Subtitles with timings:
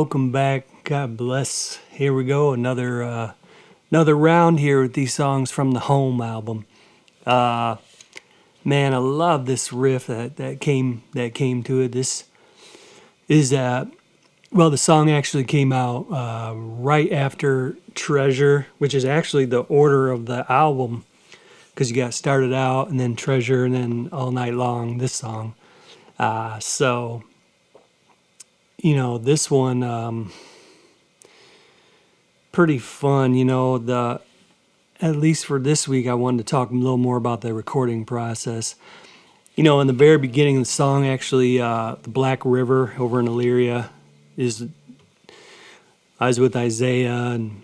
[0.00, 0.66] Welcome back.
[0.84, 1.78] God bless.
[1.90, 3.32] Here we go, another uh,
[3.90, 6.64] another round here with these songs from the Home album.
[7.26, 7.76] Uh,
[8.64, 11.92] man, I love this riff that, that came that came to it.
[11.92, 12.24] This
[13.28, 13.84] is uh,
[14.50, 20.10] well, the song actually came out uh, right after Treasure, which is actually the order
[20.10, 21.04] of the album
[21.74, 24.96] because you got started out and then Treasure and then All Night Long.
[24.96, 25.54] This song.
[26.18, 27.22] Uh, so
[28.82, 30.32] you know, this one, um,
[32.52, 33.34] pretty fun.
[33.34, 34.20] You know, the
[35.00, 38.04] at least for this week, I wanted to talk a little more about the recording
[38.04, 38.74] process.
[39.56, 43.20] You know, in the very beginning of the song, actually, uh, the Black River over
[43.20, 43.90] in Elyria
[44.36, 44.66] is.
[46.18, 47.62] I was with Isaiah and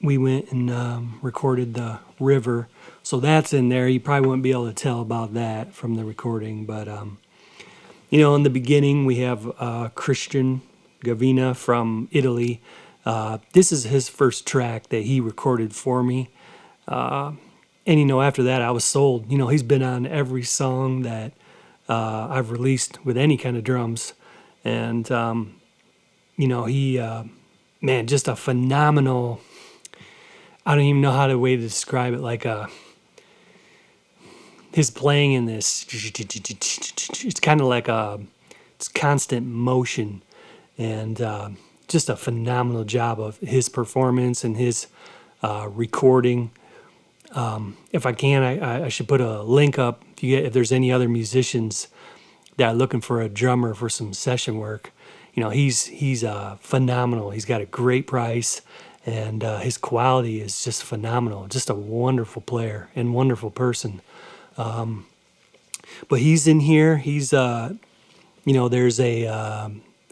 [0.00, 2.68] we went and um, recorded the river.
[3.02, 3.86] So that's in there.
[3.86, 7.18] You probably wouldn't be able to tell about that from the recording, but um,
[8.12, 10.60] you know, in the beginning, we have uh, Christian
[11.02, 12.60] Gavina from Italy.
[13.06, 16.28] Uh, this is his first track that he recorded for me.
[16.86, 17.32] Uh,
[17.86, 19.32] and, you know, after that, I was sold.
[19.32, 21.32] You know, he's been on every song that
[21.88, 24.12] uh, I've released with any kind of drums.
[24.62, 25.56] And, um,
[26.36, 27.24] you know, he, uh,
[27.80, 29.40] man, just a phenomenal,
[30.66, 32.68] I don't even know how to way to describe it, like a,
[34.72, 38.20] his playing in this it's kind of like a
[38.76, 40.22] it's constant motion
[40.78, 41.50] and uh,
[41.88, 44.86] just a phenomenal job of his performance and his
[45.42, 46.50] uh, recording.
[47.32, 50.52] Um, if i can I, I should put a link up if you get if
[50.52, 51.88] there's any other musicians
[52.58, 54.92] that are looking for a drummer for some session work.
[55.32, 57.30] You know he's he's uh, phenomenal.
[57.30, 58.60] He's got a great price
[59.06, 61.46] and uh, his quality is just phenomenal.
[61.46, 64.00] Just a wonderful player and wonderful person
[64.56, 65.06] um,
[66.08, 66.96] but he's in here.
[66.96, 67.74] He's, uh,
[68.44, 69.68] you know, there's a uh,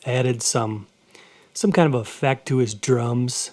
[0.07, 0.87] added some
[1.53, 3.51] some kind of effect to his drums,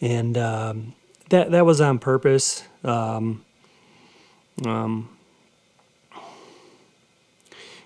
[0.00, 0.94] and um,
[1.30, 2.64] that that was on purpose.
[2.84, 3.44] Um,
[4.66, 5.08] um,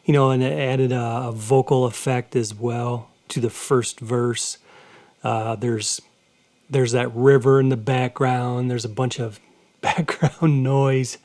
[0.04, 4.58] you know, and it added a, a, vocal effect as well to the first verse.
[5.22, 6.00] Uh, there's
[6.68, 8.70] there's that river in the background.
[8.70, 9.38] There's a bunch of
[9.80, 11.18] background noise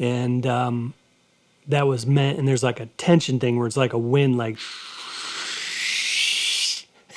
[0.00, 0.94] and um,
[1.68, 2.38] that was meant.
[2.38, 4.58] And there's like a tension thing where it's like a wind, like.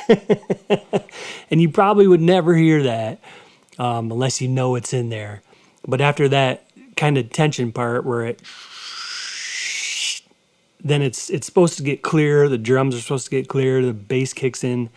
[1.50, 3.20] and you probably would never hear that
[3.80, 5.42] um, unless you know it's in there.
[5.88, 8.42] But after that kind of tension part where it
[10.84, 13.94] then it's it's supposed to get clear, the drums are supposed to get clear, the
[13.94, 14.90] bass kicks in,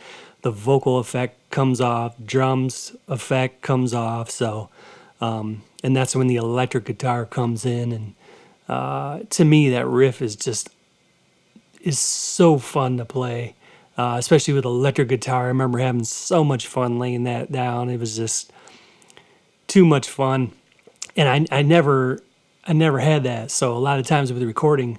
[0.43, 4.29] the vocal effect comes off, drums effect comes off.
[4.31, 4.69] So
[5.21, 7.93] um, and that's when the electric guitar comes in.
[7.93, 8.15] And
[8.69, 10.69] uh, to me, that riff is just
[11.81, 13.55] is so fun to play,
[13.97, 15.45] uh, especially with electric guitar.
[15.45, 17.89] I remember having so much fun laying that down.
[17.89, 18.53] It was just
[19.69, 20.51] too much fun,
[21.17, 22.21] and I I never
[22.65, 23.53] I never had that.
[23.53, 24.99] So a lot of times with the recording,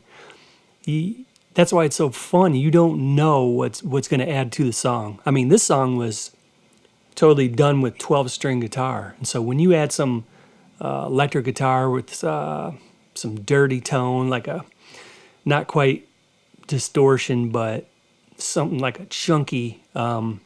[0.85, 2.55] you, that's why it's so fun.
[2.55, 5.19] You don't know what's what's going to add to the song.
[5.25, 6.31] I mean, this song was
[7.13, 10.23] totally done with 12 string guitar, and so when you add some
[10.79, 12.71] uh, electric guitar with uh,
[13.13, 14.65] some dirty tone, like a
[15.45, 16.07] not quite
[16.67, 17.87] distortion, but
[18.37, 20.41] something like a chunky, um,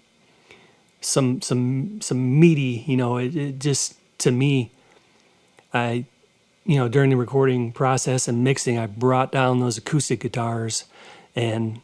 [1.01, 2.83] some some some meaty.
[2.87, 4.71] You know, it, it just to me,
[5.73, 6.05] I
[6.65, 10.85] you know during the recording process and mixing, I brought down those acoustic guitars
[11.35, 11.81] and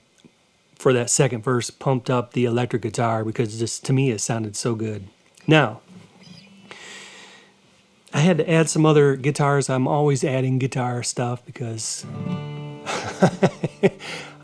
[0.75, 4.55] for that second verse pumped up the electric guitar because just to me it sounded
[4.55, 5.07] so good.
[5.47, 5.81] Now,
[8.13, 9.69] I had to add some other guitars.
[9.69, 12.05] I'm always adding guitar stuff because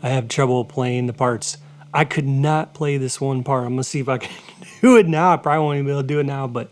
[0.02, 1.56] I have trouble playing the parts.
[1.92, 3.64] I could not play this one part.
[3.64, 4.32] I'm gonna see if I can
[4.82, 5.32] do it now.
[5.32, 6.70] I probably won't even be able to do it now, but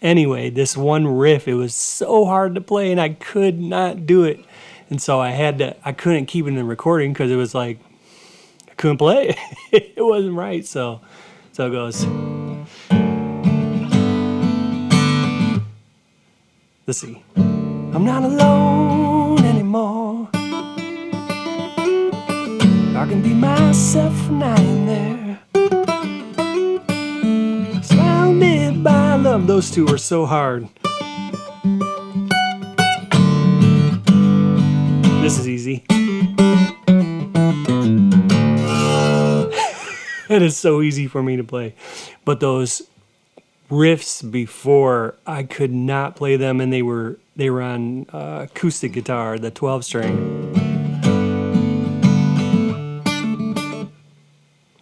[0.00, 4.24] anyway, this one riff, it was so hard to play and I could not do
[4.24, 4.40] it.
[4.88, 7.54] And so I had to I couldn't keep it in the recording because it was
[7.54, 7.78] like
[8.68, 9.36] I couldn't play
[9.72, 9.94] it.
[9.96, 10.64] it wasn't right.
[10.64, 11.02] So
[11.52, 12.06] so it goes.
[16.90, 20.28] I'm not alone anymore.
[22.98, 25.38] I can be myself now and there.
[27.80, 29.46] Surrounded by love.
[29.46, 30.68] Those two are so hard.
[35.22, 35.84] This is easy.
[40.28, 41.76] it is so easy for me to play.
[42.24, 42.82] But those
[43.70, 48.92] riffs before I could not play them, and they were they were on uh, acoustic
[48.92, 50.60] guitar, the 12 string.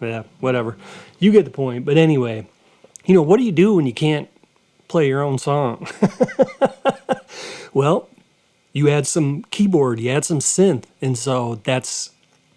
[0.01, 0.77] yeah, whatever.
[1.19, 1.85] You get the point.
[1.85, 2.47] But anyway,
[3.05, 4.29] you know, what do you do when you can't
[4.89, 5.87] play your own song?
[7.73, 8.09] well,
[8.73, 12.11] you add some keyboard, you add some synth, and so that's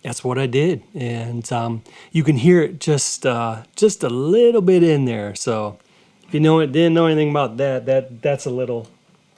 [0.03, 4.61] that's what I did, and um, you can hear it just uh, just a little
[4.61, 5.35] bit in there.
[5.35, 5.77] So
[6.31, 8.87] if you know it, didn't know anything about that, that that's a little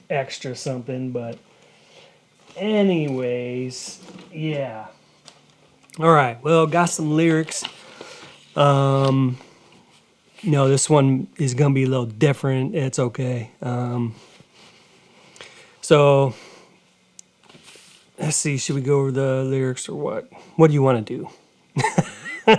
[0.08, 1.10] extra something.
[1.10, 1.40] But
[2.54, 3.98] anyways,
[4.32, 4.86] yeah.
[5.98, 6.40] All right.
[6.40, 7.64] Well, got some lyrics.
[8.54, 9.38] Um,
[10.44, 12.76] no, this one is gonna be a little different.
[12.76, 13.50] It's okay.
[13.60, 14.14] Um,
[15.80, 16.32] so
[18.20, 18.56] let's see.
[18.56, 20.30] Should we go over the lyrics or what?
[20.54, 21.28] What do you want to
[21.76, 22.54] do?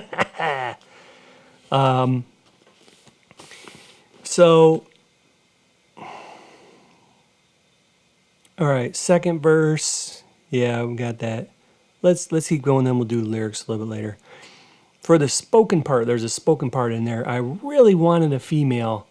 [1.72, 2.26] um,
[4.36, 4.86] so,
[8.58, 8.96] all right.
[8.96, 10.24] Second verse.
[10.50, 11.50] Yeah, we got that.
[12.02, 12.86] Let's let's keep going.
[12.86, 14.18] Then we'll do lyrics a little bit later
[15.06, 17.28] for the spoken part, there's a spoken part in there.
[17.30, 19.06] I really wanted a female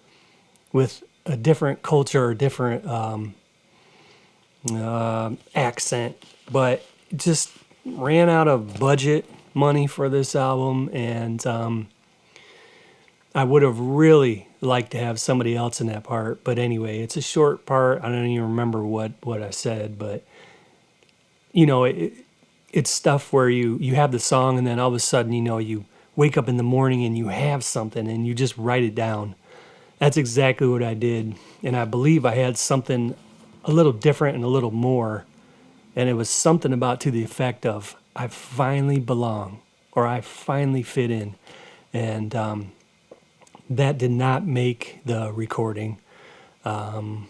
[0.73, 3.37] with a different culture or different um,
[4.73, 6.17] uh, accent,
[6.50, 6.85] but
[7.15, 7.53] just
[7.87, 9.25] ran out of budget
[9.55, 11.87] money for this album, and um,
[13.32, 16.44] I would have really liked to have somebody else in that part.
[16.44, 18.02] But anyway, it's a short part.
[18.02, 20.25] I don't even remember what what I said, but
[21.52, 22.14] you know, it,
[22.75, 25.40] it's stuff where you you have the song and then all of a sudden you
[25.40, 25.84] know you
[26.16, 29.37] wake up in the morning and you have something and you just write it down
[30.00, 33.14] that's exactly what i did and i believe i had something
[33.64, 35.25] a little different and a little more
[35.94, 39.61] and it was something about to the effect of i finally belong
[39.93, 41.37] or i finally fit in
[41.93, 42.72] and um,
[43.69, 45.99] that did not make the recording
[46.64, 47.28] um,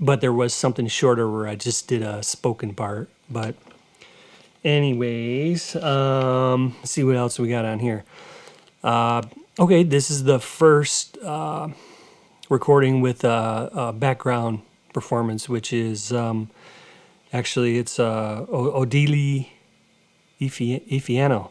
[0.00, 3.54] but there was something shorter where i just did a spoken part but
[4.64, 8.04] anyways, um, let's see what else we got on here.
[8.82, 9.22] Uh,
[9.58, 11.68] okay, this is the first uh,
[12.48, 14.62] recording with a, a, background
[14.92, 16.50] performance, which is um,
[17.32, 19.48] actually it's uh, Odili
[20.40, 21.50] Ifiano,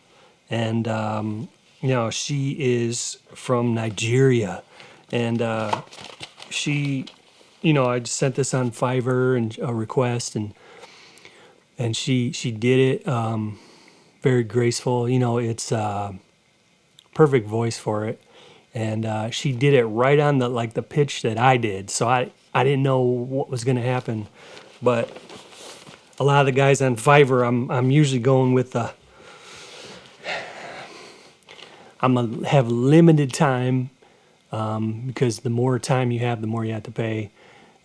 [0.49, 1.49] and um,
[1.89, 4.63] know she is from Nigeria,
[5.11, 5.81] and uh,
[6.49, 7.05] she,
[7.61, 10.53] you know, I just sent this on Fiverr and a request and
[11.77, 13.59] and she she did it um,
[14.21, 15.09] very graceful.
[15.09, 16.13] You know, it's uh,
[17.13, 18.21] perfect voice for it,
[18.73, 21.89] and uh, she did it right on the like the pitch that I did.
[21.89, 24.27] So I I didn't know what was going to happen,
[24.81, 25.09] but
[26.19, 28.93] a lot of the guys on Fiverr, I'm I'm usually going with the.
[32.03, 33.89] I'm gonna have limited time
[34.51, 37.31] um, because the more time you have, the more you have to pay.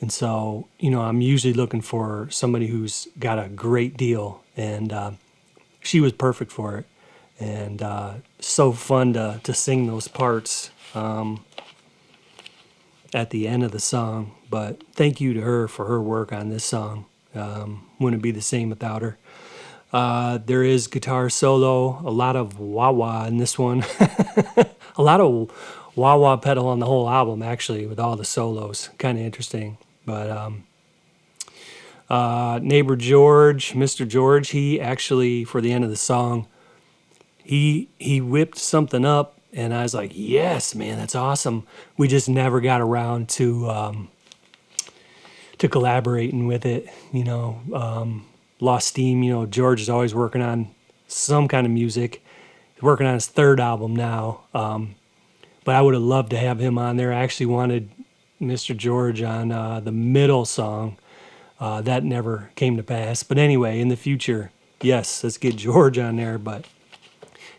[0.00, 4.92] And so, you know, I'm usually looking for somebody who's got a great deal, and
[4.92, 5.10] uh,
[5.80, 6.86] she was perfect for it.
[7.38, 11.44] And uh, so fun to, to sing those parts um,
[13.14, 14.34] at the end of the song.
[14.50, 17.06] But thank you to her for her work on this song.
[17.36, 19.16] Um, wouldn't be the same without her.
[19.92, 23.82] Uh, there is guitar solo, a lot of wah wah in this one,
[24.96, 25.50] a lot of
[25.96, 28.90] wah wah pedal on the whole album, actually, with all the solos.
[28.98, 29.78] Kind of interesting.
[30.04, 30.64] But um,
[32.10, 34.06] uh, neighbor George, Mr.
[34.06, 36.46] George, he actually for the end of the song,
[37.42, 41.66] he he whipped something up, and I was like, yes, man, that's awesome.
[41.96, 44.08] We just never got around to um,
[45.58, 46.88] to collaborating with it.
[47.12, 48.26] You know, um,
[48.60, 49.22] lost steam.
[49.22, 50.74] You know, George is always working on
[51.06, 52.22] some kind of music.
[52.74, 54.40] He's working on his third album now.
[54.54, 54.94] Um,
[55.64, 57.12] but I would have loved to have him on there.
[57.12, 57.90] I actually wanted
[58.40, 58.76] Mr.
[58.76, 60.96] George on uh, the middle song.
[61.60, 63.22] Uh, that never came to pass.
[63.22, 66.38] But anyway, in the future, yes, let's get George on there.
[66.38, 66.64] But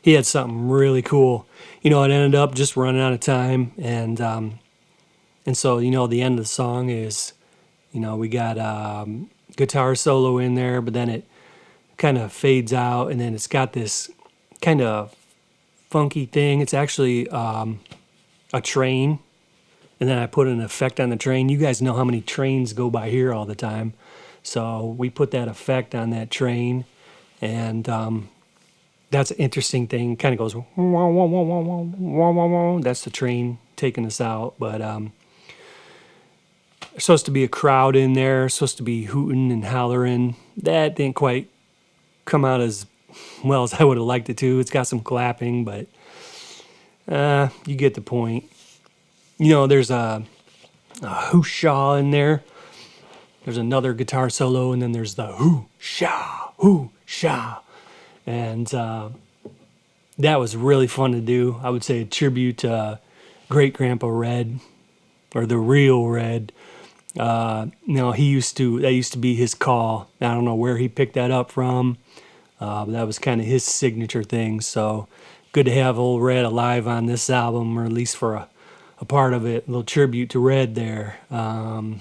[0.01, 1.45] he had something really cool.
[1.81, 4.59] You know, it ended up just running out of time, and um,
[5.45, 7.33] and so you know, the end of the song is,
[7.91, 11.25] you know, we got um, guitar solo in there, but then it
[11.97, 14.09] kind of fades out, and then it's got this
[14.61, 15.13] kind of
[15.89, 16.61] funky thing.
[16.61, 17.81] It's actually um,
[18.53, 19.19] a train,
[19.99, 21.49] and then I put an effect on the train.
[21.49, 23.93] You guys know how many trains go by here all the time,
[24.43, 26.85] so we put that effect on that train,
[27.41, 28.29] and um,
[29.11, 30.15] that's an interesting thing.
[30.15, 32.79] Kind of goes wah, wah, wah, wah, wah, wah, wah.
[32.79, 35.11] That's the train taking us out, but um,
[36.91, 40.35] there's supposed to be a crowd in there, supposed to be hooting and hollering.
[40.57, 41.49] That didn't quite
[42.25, 42.85] come out as
[43.43, 44.59] well as I would have liked it to.
[44.59, 45.87] It's got some clapping, but
[47.07, 48.45] uh, you get the point
[49.39, 50.21] you know, there's a,
[51.01, 51.43] a whoo
[51.95, 52.43] in there.
[53.45, 57.59] There's another guitar solo, and then there's the whoo sha, whoo sha,
[58.27, 59.09] and uh,
[60.19, 61.59] that was really fun to do.
[61.63, 62.97] I would say a tribute to uh,
[63.47, 64.59] Great Grandpa Red,
[65.33, 66.51] or the real Red.
[67.19, 70.09] Uh, you know, he used to that used to be his call.
[70.21, 71.97] I don't know where he picked that up from,
[72.61, 74.61] uh, but that was kind of his signature thing.
[74.61, 75.09] So
[75.51, 78.49] good to have old Red alive on this album, or at least for a,
[79.01, 79.67] a part of it.
[79.67, 81.17] A little tribute to Red there.
[81.29, 81.99] Um,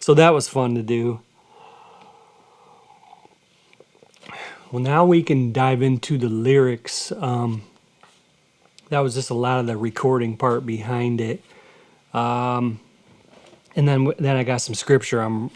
[0.00, 1.20] so that was fun to do.
[4.72, 7.12] Well, now we can dive into the lyrics.
[7.12, 7.62] Um,
[8.88, 11.44] that was just a lot of the recording part behind it.
[12.12, 12.80] Um,
[13.76, 15.20] and then then I got some scripture.
[15.20, 15.50] I'm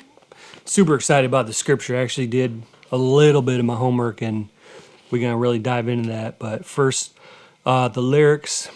[0.67, 1.97] super excited about the scripture.
[1.97, 2.63] I actually did
[2.93, 4.51] a little bit of my homework, and
[5.11, 6.39] we're gonna really dive into that.
[6.39, 7.19] But first,
[7.65, 8.69] uh, the lyrics: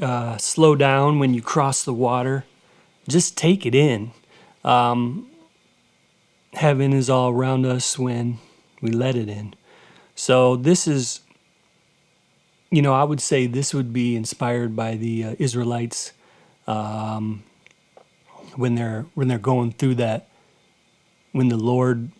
[0.00, 2.44] uh, "Slow down when you cross the water.
[3.06, 4.10] Just take it in.
[4.64, 5.30] Um,
[6.54, 8.38] heaven is all around us when
[8.80, 9.54] we let it in."
[10.14, 11.20] So this is,
[12.70, 16.12] you know, I would say this would be inspired by the uh, Israelites
[16.66, 17.44] um,
[18.58, 20.28] when they're when they're going through that,
[21.32, 22.10] when the Lord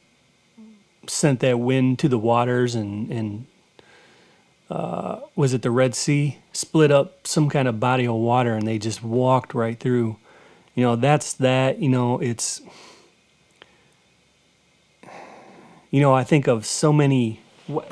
[1.09, 3.47] sent that wind to the waters and and
[4.71, 8.67] uh, was it the Red Sea split up some kind of body of water and
[8.67, 10.17] they just walked right through.
[10.75, 11.81] You know, that's that.
[11.81, 12.63] You know, it's.
[15.91, 17.91] You know, I think of so many what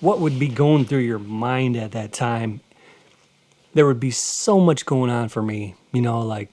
[0.00, 2.60] what would be going through your mind at that time
[3.74, 6.50] there would be so much going on for me you know like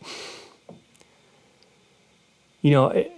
[2.64, 3.10] you know eh,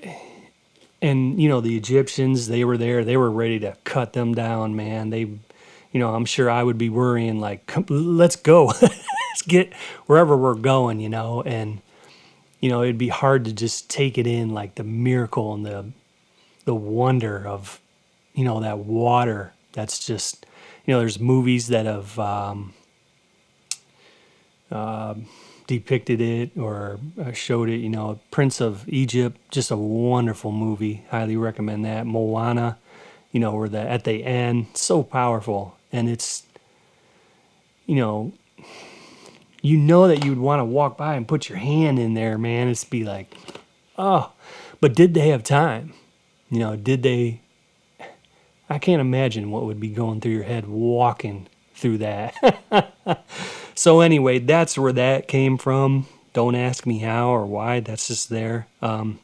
[1.02, 3.06] and you know the egyptians they were there.
[3.06, 5.12] They were ready to cut them down man.
[5.12, 8.74] They you know i'm sure i would be worrying like let's go.
[9.32, 9.74] Let's get
[10.08, 11.42] wherever we're going you know?
[11.44, 11.82] And
[12.62, 15.92] you know it'd be hard to just take it in like the miracle and the
[16.66, 17.80] the wonder of
[18.34, 20.46] you know that water that's just
[20.86, 22.74] you know there's movies that have um,
[24.72, 25.16] uh,
[25.68, 31.06] depicted it or uh, showed it you know prince of egypt just a wonderful movie.
[31.10, 32.06] Highly recommend that.
[32.06, 32.78] Moana
[33.32, 35.76] you know where the at the end so powerful.
[35.92, 36.44] And it's
[37.86, 38.34] you know
[39.62, 42.68] you know that you'd want to walk by and put your hand in there man.
[42.68, 43.34] It's be like
[43.98, 44.32] oh.
[44.82, 45.94] But did they have time?
[46.50, 47.42] You know did they
[48.70, 52.34] I can't imagine what would be going through your head walking through that.
[53.76, 56.08] so, anyway, that's where that came from.
[56.34, 58.68] Don't ask me how or why, that's just there.
[58.82, 59.20] Um,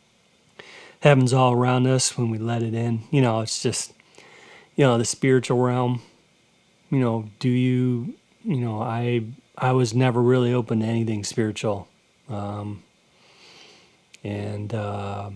[1.02, 3.04] heaven's all around us when we let it in.
[3.12, 3.94] You know, it's just,
[4.76, 6.02] you know, the spiritual realm.
[6.90, 9.24] You know, do you, you know, I
[9.58, 11.88] I was never really open to anything spiritual.
[12.30, 12.84] Um,
[14.24, 15.30] and uh,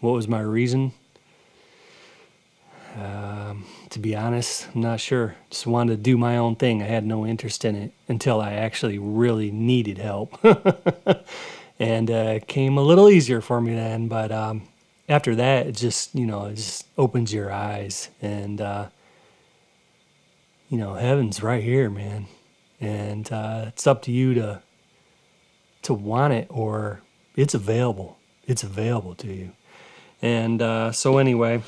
[0.00, 0.92] what was my reason?
[2.96, 5.36] Um, to be honest, I'm not sure.
[5.50, 6.82] Just wanted to do my own thing.
[6.82, 10.38] I had no interest in it until I actually really needed help.
[11.78, 14.08] and uh, came a little easier for me then.
[14.08, 14.68] But um,
[15.08, 18.10] after that, it just, you know, it just opens your eyes.
[18.20, 18.88] And, uh,
[20.68, 22.26] you know, heaven's right here, man.
[22.80, 24.62] And uh, it's up to you to
[25.82, 27.00] to want it or
[27.36, 28.18] it's available.
[28.46, 29.52] It's available to you.
[30.20, 31.62] And uh, so anyway,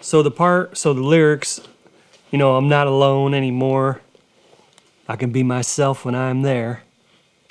[0.00, 1.60] so the part, so the lyrics,
[2.30, 4.00] you know, I'm not alone anymore.
[5.08, 6.82] I can be myself when I'm there.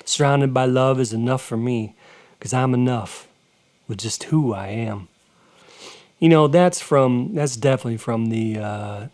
[0.04, 1.94] Surrounded by love is enough for me,
[2.38, 3.28] because I'm enough
[3.86, 5.08] with just who I am.
[6.18, 9.06] You know, that's from, that's definitely from the, uh,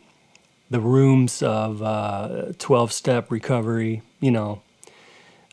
[0.71, 4.63] the rooms of uh, 12 step recovery, you know.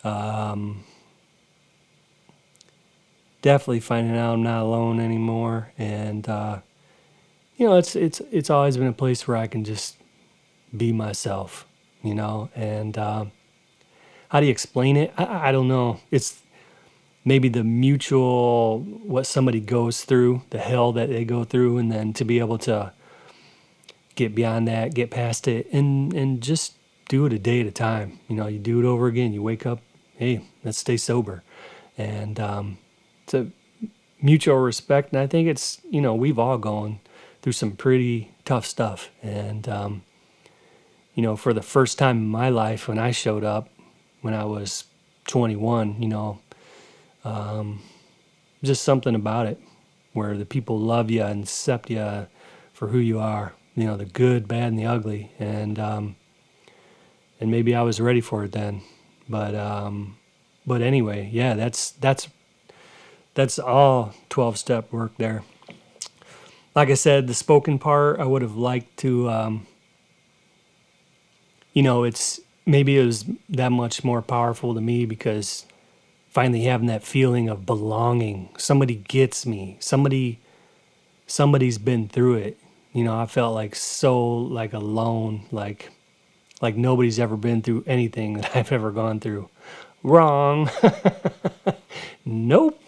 [0.04, 0.84] Um,
[3.42, 5.72] definitely finding out I'm not alone anymore.
[5.78, 6.60] And, uh,
[7.56, 9.96] you know, it's it's it's always been a place where I can just
[10.76, 11.66] be myself,
[12.02, 12.50] you know.
[12.54, 13.26] And uh,
[14.28, 15.12] how do you explain it?
[15.16, 16.00] I, I don't know.
[16.10, 16.42] It's
[17.24, 22.12] maybe the mutual what somebody goes through, the hell that they go through, and then
[22.14, 22.92] to be able to
[24.14, 26.74] get beyond that, get past it, and and just
[27.08, 28.18] do it a day at a time.
[28.28, 29.32] You know, you do it over again.
[29.32, 29.80] You wake up,
[30.16, 31.42] hey, let's stay sober,
[31.96, 32.78] and um,
[33.24, 33.48] it's a
[34.20, 35.12] mutual respect.
[35.12, 37.00] And I think it's you know we've all gone
[37.46, 39.08] through some pretty tough stuff.
[39.22, 40.02] And, um,
[41.14, 43.68] you know, for the first time in my life, when I showed up,
[44.20, 44.82] when I was
[45.28, 46.40] 21, you know,
[47.22, 47.82] um,
[48.64, 49.60] just something about it
[50.12, 52.26] where the people love you and accept you
[52.72, 55.30] for who you are, you know, the good, bad, and the ugly.
[55.38, 56.16] And, um,
[57.38, 58.82] and maybe I was ready for it then.
[59.28, 60.18] But, um,
[60.66, 62.26] but anyway, yeah, that's, that's,
[63.34, 65.44] that's all 12 step work there
[66.76, 69.66] like I said, the spoken part, I would have liked to um,
[71.76, 75.66] you know, it's maybe it was that much more powerful to me because
[76.30, 80.40] finally having that feeling of belonging, somebody gets me, somebody,
[81.26, 82.58] somebody's been through it.
[82.94, 85.90] You know, I felt like so like alone, like,
[86.62, 89.50] like nobody's ever been through anything that I've ever gone through.
[90.02, 90.70] Wrong.
[92.24, 92.80] nope.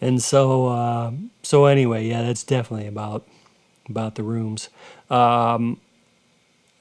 [0.00, 1.12] And so, uh,
[1.42, 3.26] so anyway, yeah, that's definitely about
[3.88, 4.68] about the rooms.
[5.10, 5.80] Um,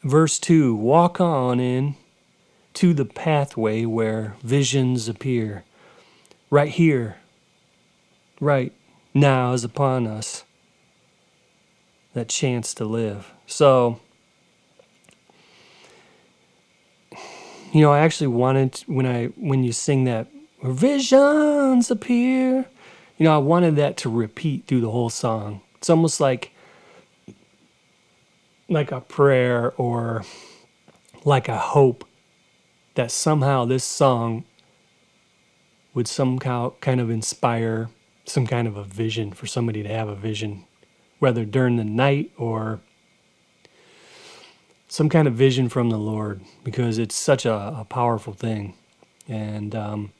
[0.04, 1.96] verse two: Walk on in
[2.76, 5.64] to the pathway where visions appear.
[6.50, 7.18] Right here,
[8.40, 8.72] right
[9.14, 10.44] now is upon us
[12.14, 13.32] that chance to live.
[13.46, 14.00] So,
[17.72, 20.28] you know, I actually wanted when I when you sing that
[20.64, 22.66] visions appear,
[23.18, 25.62] you know, I wanted that to repeat through the whole song.
[25.76, 26.52] It's almost like
[28.70, 30.24] like a prayer or
[31.24, 32.06] like a hope
[32.96, 34.44] that somehow this song
[35.94, 37.90] would somehow kind of inspire
[38.26, 40.66] some kind of a vision for somebody to have a vision,
[41.20, 42.82] whether during the night or
[44.90, 48.76] some kind of vision from the Lord, because it's such a, a powerful thing.
[49.28, 50.12] And um,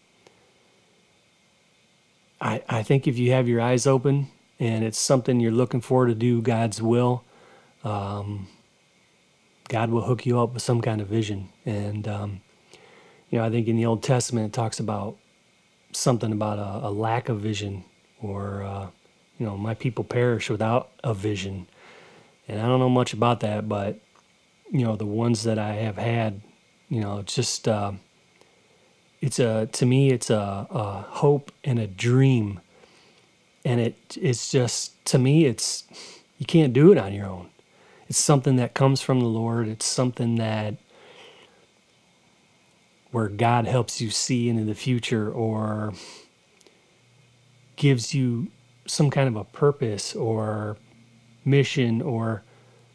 [2.40, 6.06] I, I think if you have your eyes open and it's something you're looking for
[6.06, 7.24] to do God's will,
[7.84, 8.48] um,
[9.68, 11.50] God will hook you up with some kind of vision.
[11.66, 12.42] And um,
[13.30, 15.18] you know, I think in the Old Testament it talks about
[15.92, 17.84] something about a, a lack of vision,
[18.22, 18.88] or uh,
[19.38, 21.68] you know, my people perish without a vision.
[22.48, 24.00] And I don't know much about that, but
[24.72, 26.42] you know, the ones that I have had,
[26.90, 27.94] you know, just uh,
[29.28, 32.62] it's a to me it's a, a hope and a dream,
[33.66, 35.84] and it it's just to me it's
[36.38, 37.50] you can't do it on your own.
[38.08, 39.68] It's something that comes from the Lord.
[39.68, 40.76] It's something that
[43.12, 45.94] where God helps you see into the future or
[47.76, 48.48] gives you
[48.86, 50.78] some kind of a purpose or
[51.44, 52.44] mission or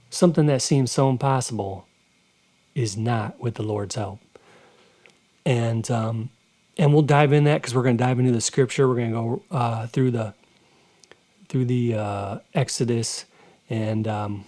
[0.09, 1.87] something that seems so impossible
[2.75, 4.22] is not with the Lord's help.
[5.45, 6.31] And um,
[6.79, 8.89] and we'll dive in that because we're going to dive into the scripture.
[8.89, 10.35] We're going to go uh, through the
[11.49, 13.27] through the uh, Exodus,
[13.69, 14.45] and um,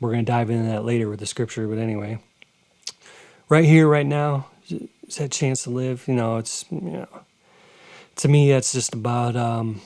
[0.00, 1.66] we're going to dive into that later with the scripture.
[1.66, 2.18] But anyway,
[3.48, 6.06] right here, right now, it's that chance to live.
[6.06, 7.08] You know, it's you know,
[8.16, 9.80] to me, that's just about um,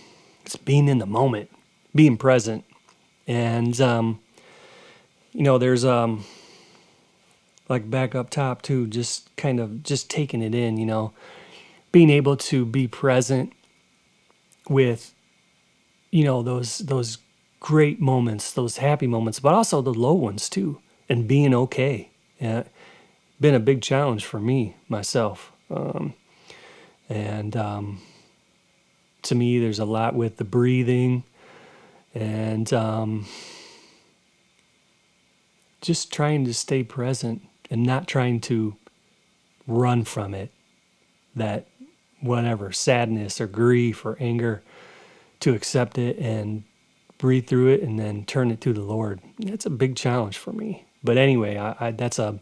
[0.44, 1.51] it's being in the moment,
[1.94, 2.64] being present,
[3.27, 4.20] and um,
[5.33, 6.25] you know, there's um,
[7.68, 10.77] like back up top too, just kind of just taking it in.
[10.77, 11.12] You know,
[11.92, 13.53] being able to be present
[14.68, 15.14] with,
[16.11, 17.18] you know, those those
[17.61, 22.11] great moments, those happy moments, but also the low ones too, and being okay.
[22.40, 22.64] Yeah,
[23.40, 25.53] been a big challenge for me myself.
[25.70, 26.14] Um,
[27.09, 28.00] and um,
[29.22, 31.24] to me, there's a lot with the breathing
[32.14, 33.27] and um,
[35.81, 38.77] just trying to stay present and not trying to
[39.66, 40.50] run from it.
[41.37, 41.66] That
[42.20, 44.62] whatever sadness or grief or anger,
[45.40, 46.64] to accept it and
[47.18, 49.20] breathe through it and then turn it to the Lord.
[49.38, 50.87] That's a big challenge for me.
[51.03, 52.38] But anyway, I, I, that's a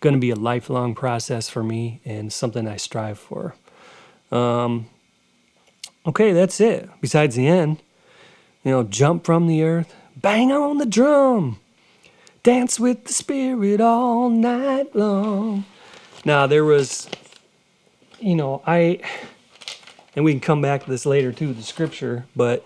[0.00, 3.54] going to be a lifelong process for me and something I strive for.
[4.30, 4.88] Um,
[6.04, 6.90] okay, that's it.
[7.00, 7.78] Besides the end,
[8.64, 11.58] you know, jump from the earth, bang on the drum,
[12.42, 15.64] dance with the spirit all night long.
[16.24, 17.08] Now, there was,
[18.18, 19.00] you know, I,
[20.16, 22.64] and we can come back to this later too, the scripture, but,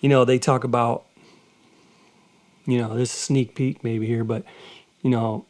[0.00, 1.04] you know, they talk about,
[2.64, 4.44] you know, this sneak peek maybe here, but,
[5.02, 5.46] you know,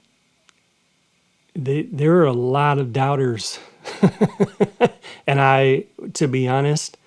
[1.54, 3.58] they, there are a lot of doubters.
[5.26, 6.98] and I, to be honest,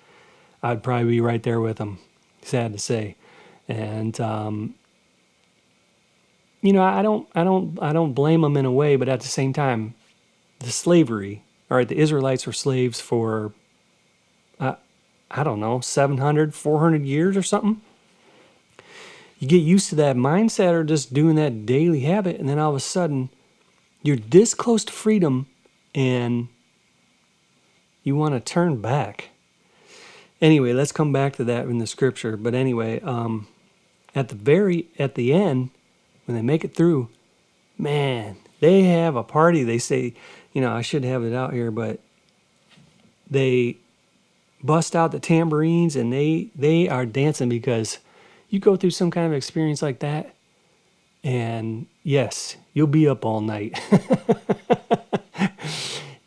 [0.62, 1.98] I'd probably be right there with them.
[2.42, 3.16] Sad to say.
[3.68, 4.74] And, um,
[6.62, 9.20] you know, I don't, I don't, I don't blame them in a way, but at
[9.20, 9.94] the same time,
[10.58, 13.52] the slavery, all right, the Israelites were slaves for,
[14.58, 14.74] uh,
[15.30, 17.80] I don't know, 700, 400 years or something.
[19.38, 22.70] You get used to that mindset or just doing that daily habit, and then all
[22.70, 23.30] of a sudden,
[24.02, 25.46] you're this close to freedom
[25.94, 26.48] and
[28.02, 29.30] you want to turn back.
[30.40, 32.36] Anyway, let's come back to that in the scripture.
[32.36, 33.46] But anyway, um,
[34.14, 35.70] at the very at the end,
[36.30, 37.10] when they make it through,
[37.78, 39.64] man, they have a party.
[39.64, 40.14] They say,
[40.52, 42.00] you know, I should have it out here, but
[43.30, 43.78] they
[44.62, 47.98] bust out the tambourines and they they are dancing because
[48.50, 50.34] you go through some kind of experience like that
[51.24, 53.78] And yes, you'll be up all night.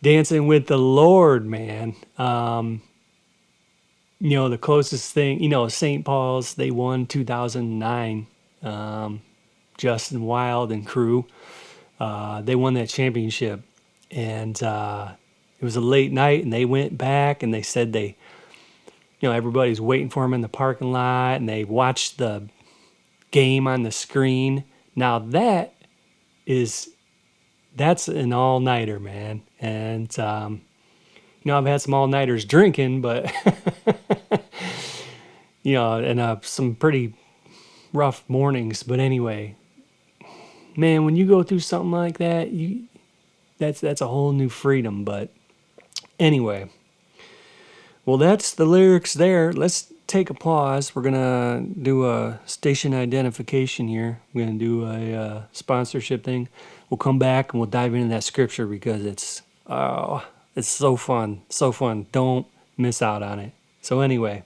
[0.04, 1.96] Dancing with the Lord, man.
[2.18, 2.82] Um,
[4.20, 6.06] you know, the closest thing, you know, St.
[6.06, 8.28] Paul's, they won 2009.
[8.64, 9.22] Um,
[9.78, 11.26] Justin Wild and crew,
[12.00, 13.62] uh, they won that championship.
[14.12, 15.14] And uh,
[15.60, 18.18] it was a late night, and they went back and they said they,
[19.20, 22.50] you know, everybody's waiting for them in the parking lot, and they watched the
[23.32, 24.66] game on the screen.
[24.96, 25.74] Now that
[26.46, 26.90] is
[27.76, 29.42] that's an all nighter, man.
[29.60, 30.62] And um,
[31.42, 33.32] you know, I've had some all nighters drinking, but
[35.64, 37.16] you know, and uh, some pretty
[37.94, 38.84] rough mornings.
[38.84, 39.56] But anyway,
[40.76, 42.86] man, when you go through something like that, you
[43.58, 45.04] that's that's a whole new freedom.
[45.04, 45.32] But
[46.20, 46.70] anyway,
[48.06, 49.54] well, that's the lyrics there.
[49.54, 50.96] Let's take a pause.
[50.96, 54.22] We're gonna do a station identification here.
[54.34, 56.50] We're gonna do a uh, sponsorship thing.
[56.90, 61.42] We'll come back and we'll dive into that scripture because it's oh, it's so fun,
[61.50, 62.08] so fun.
[62.12, 62.46] Don't
[62.78, 63.54] miss out on it.
[63.82, 64.44] So anyway,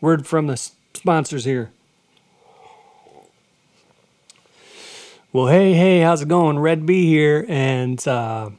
[0.00, 0.56] word from the
[0.94, 1.72] sponsors here.
[5.34, 6.60] Well, hey, hey, how's it going?
[6.60, 8.50] Red B here, and uh,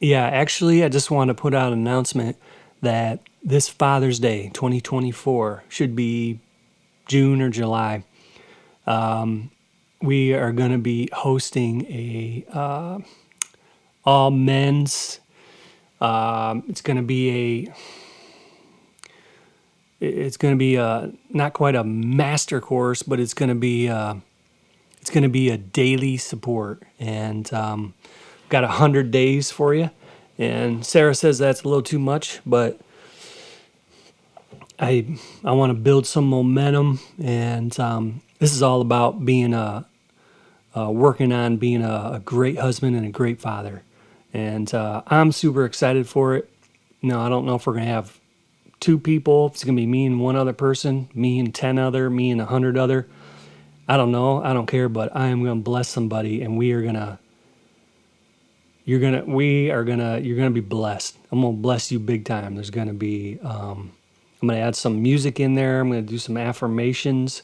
[0.00, 2.36] yeah, actually, I just want to put out an announcement
[2.82, 6.40] that this Father's Day 2024 should be
[7.06, 8.02] June or July.
[8.88, 9.52] Um,
[10.02, 12.98] we are going to be hosting a uh,
[14.04, 15.20] all men's.
[16.00, 17.68] Um, it's going to be
[20.00, 20.04] a.
[20.04, 23.86] It's going to be a not quite a master course, but it's going to be
[23.86, 24.20] a,
[25.08, 27.94] it's going to be a daily support, and um,
[28.50, 29.88] got a hundred days for you.
[30.36, 32.78] And Sarah says that's a little too much, but
[34.78, 39.86] I I want to build some momentum, and um, this is all about being a,
[40.76, 43.84] uh, working on being a, a, great husband and a great father,
[44.34, 46.50] and uh, I'm super excited for it.
[47.00, 48.20] No, I don't know if we're gonna have
[48.78, 49.46] two people.
[49.46, 52.46] It's gonna be me and one other person, me and ten other, me and a
[52.46, 53.08] hundred other.
[53.88, 54.42] I don't know.
[54.42, 57.18] I don't care, but I am gonna bless somebody, and we are gonna
[58.84, 61.16] you're gonna we are gonna you're gonna be blessed.
[61.32, 62.54] I'm gonna bless you big time.
[62.54, 63.92] There's gonna be um,
[64.40, 65.80] i'm gonna add some music in there.
[65.80, 67.42] I'm gonna do some affirmations.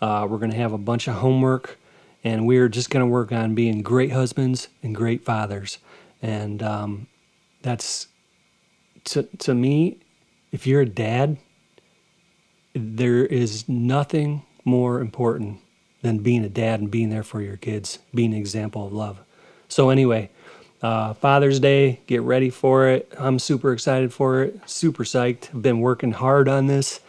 [0.00, 1.78] Uh, we're gonna have a bunch of homework
[2.24, 5.78] and we're just gonna work on being great husbands and great fathers.
[6.22, 7.06] And um,
[7.62, 8.08] that's
[9.04, 9.98] to, to me
[10.52, 11.38] if you're a dad
[12.74, 15.60] there is nothing more important
[16.02, 19.20] than being a dad and being there for your kids being an example of love
[19.68, 20.30] so anyway
[20.82, 23.12] uh, Father's Day, get ready for it.
[23.18, 25.54] I'm super excited for it, super psyched.
[25.54, 27.00] I've been working hard on this,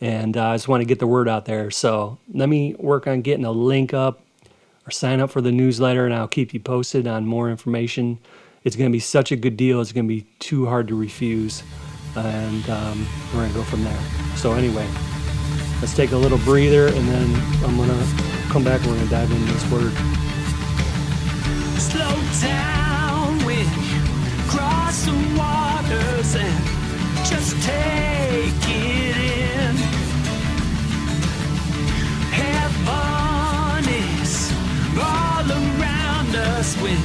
[0.00, 1.70] and uh, I just want to get the word out there.
[1.70, 4.20] So let me work on getting a link up
[4.86, 8.18] or sign up for the newsletter, and I'll keep you posted on more information.
[8.64, 10.94] It's going to be such a good deal, it's going to be too hard to
[10.94, 11.62] refuse,
[12.16, 14.00] and um, we're going to go from there.
[14.36, 14.86] So, anyway,
[15.82, 18.06] let's take a little breather, and then I'm to
[18.50, 19.92] come back and we're to dive into this word.
[21.76, 23.44] Slow down
[24.46, 26.64] cross waters and
[27.26, 29.76] just take it in.
[32.30, 33.84] Heaven
[34.22, 34.52] is
[34.96, 37.00] all around us when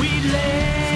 [0.00, 0.91] we let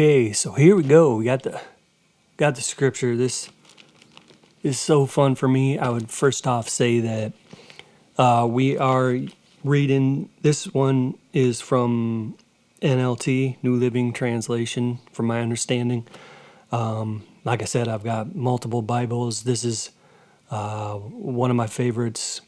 [0.00, 1.16] Okay, so here we go.
[1.16, 1.60] We got the
[2.38, 3.18] got the scripture.
[3.18, 3.50] This
[4.62, 5.78] is so fun for me.
[5.78, 7.34] I would first off say that
[8.16, 9.18] uh, we are
[9.62, 10.30] reading.
[10.40, 12.34] This one is from
[12.80, 16.06] NLT, New Living Translation, from my understanding.
[16.72, 19.42] Um, like I said, I've got multiple Bibles.
[19.42, 19.90] This is
[20.50, 22.40] uh, one of my favorites.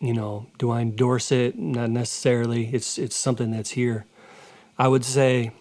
[0.00, 1.58] You know, do I endorse it?
[1.58, 2.66] Not necessarily.
[2.74, 4.04] It's it's something that's here.
[4.78, 5.52] I would say,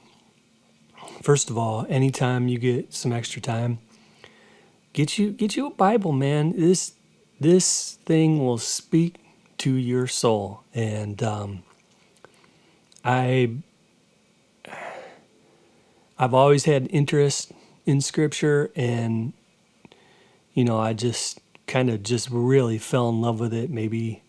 [1.24, 3.80] first of all, anytime you get some extra time,
[4.92, 6.54] get you get you a Bible, man.
[6.60, 6.94] This
[7.40, 9.16] this thing will speak
[9.60, 11.64] to your soul, and um,
[13.04, 13.56] I
[16.20, 17.54] I've always had interest
[17.86, 19.34] in Scripture, and
[20.54, 24.22] you know, I just kind of just really fell in love with it maybe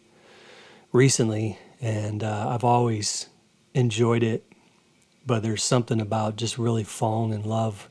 [0.92, 3.28] recently, and uh, I've always
[3.74, 4.44] enjoyed it.
[5.26, 7.88] But there's something about just really falling in love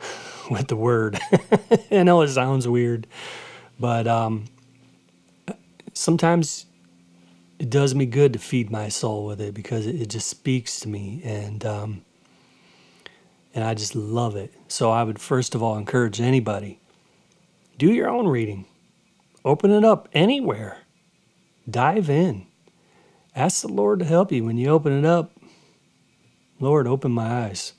[0.50, 1.18] with the word.
[1.90, 3.06] I know it sounds weird,
[3.78, 4.46] but um,
[5.92, 6.66] sometimes
[7.58, 10.88] it does me good to feed my soul with it because it, just speaks to
[10.88, 12.02] me and um,
[13.54, 14.54] and I just love it.
[14.68, 16.80] So I would first of all encourage anybody
[17.78, 18.66] do your own reading.
[19.44, 20.78] Open it up anywhere.
[21.68, 22.46] Dive in.
[23.34, 25.32] Ask the Lord to help you when you open it up.
[26.60, 27.72] Lord, open my eyes.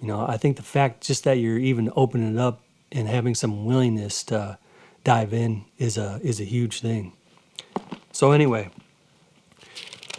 [0.00, 3.34] You know, I think the fact just that you're even opening it up and having
[3.34, 4.58] some willingness to
[5.04, 7.12] dive in is a is a huge thing.
[8.12, 8.70] So anyway,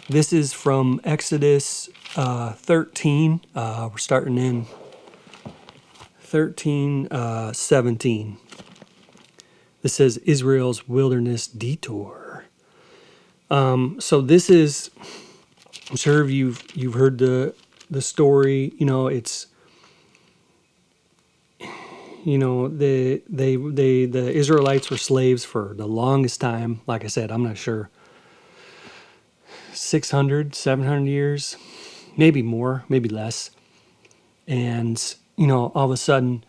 [0.08, 3.40] this is from Exodus uh, 13.
[3.54, 4.66] Uh, we're starting in
[6.20, 8.38] 13, uh, 17.
[9.82, 12.44] This says Israel's wilderness detour.
[13.50, 14.90] Um, so this is,
[15.90, 17.54] I'm sure you've you've heard the
[17.92, 18.72] the story.
[18.78, 19.46] You know, it's
[22.24, 26.80] you know they they they the Israelites were slaves for the longest time.
[26.86, 27.90] Like I said, I'm not sure.
[29.74, 31.56] 600, 700 years,
[32.16, 33.50] maybe more, maybe less.
[34.46, 35.02] And,
[35.36, 36.44] you know, all of a sudden,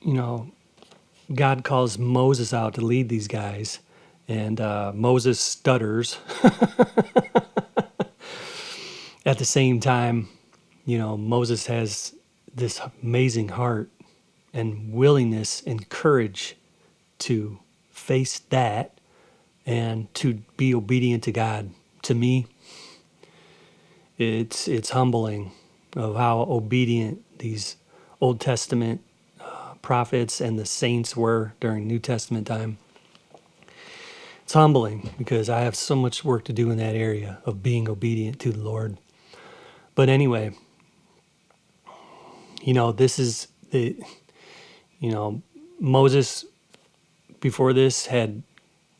[0.00, 0.50] you know,
[1.34, 3.80] God calls Moses out to lead these guys,
[4.28, 6.18] and uh, Moses stutters.
[9.28, 10.30] At the same time,
[10.86, 12.14] you know, Moses has
[12.54, 13.90] this amazing heart
[14.54, 16.56] and willingness and courage
[17.18, 17.58] to
[17.90, 18.98] face that
[19.66, 21.68] and to be obedient to God.
[22.04, 22.46] To me,
[24.16, 25.52] it's it's humbling
[25.94, 27.76] of how obedient these
[28.22, 29.02] Old Testament
[29.38, 32.78] uh, prophets and the saints were during New Testament time.
[34.44, 37.90] It's humbling because I have so much work to do in that area of being
[37.90, 38.96] obedient to the Lord.
[39.98, 40.52] But anyway,
[42.62, 44.00] you know, this is the,
[45.00, 45.42] you know,
[45.80, 46.44] Moses
[47.40, 48.44] before this had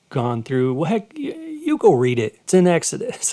[0.08, 2.40] gone through, well, heck, you, you go read it.
[2.42, 3.32] It's in Exodus.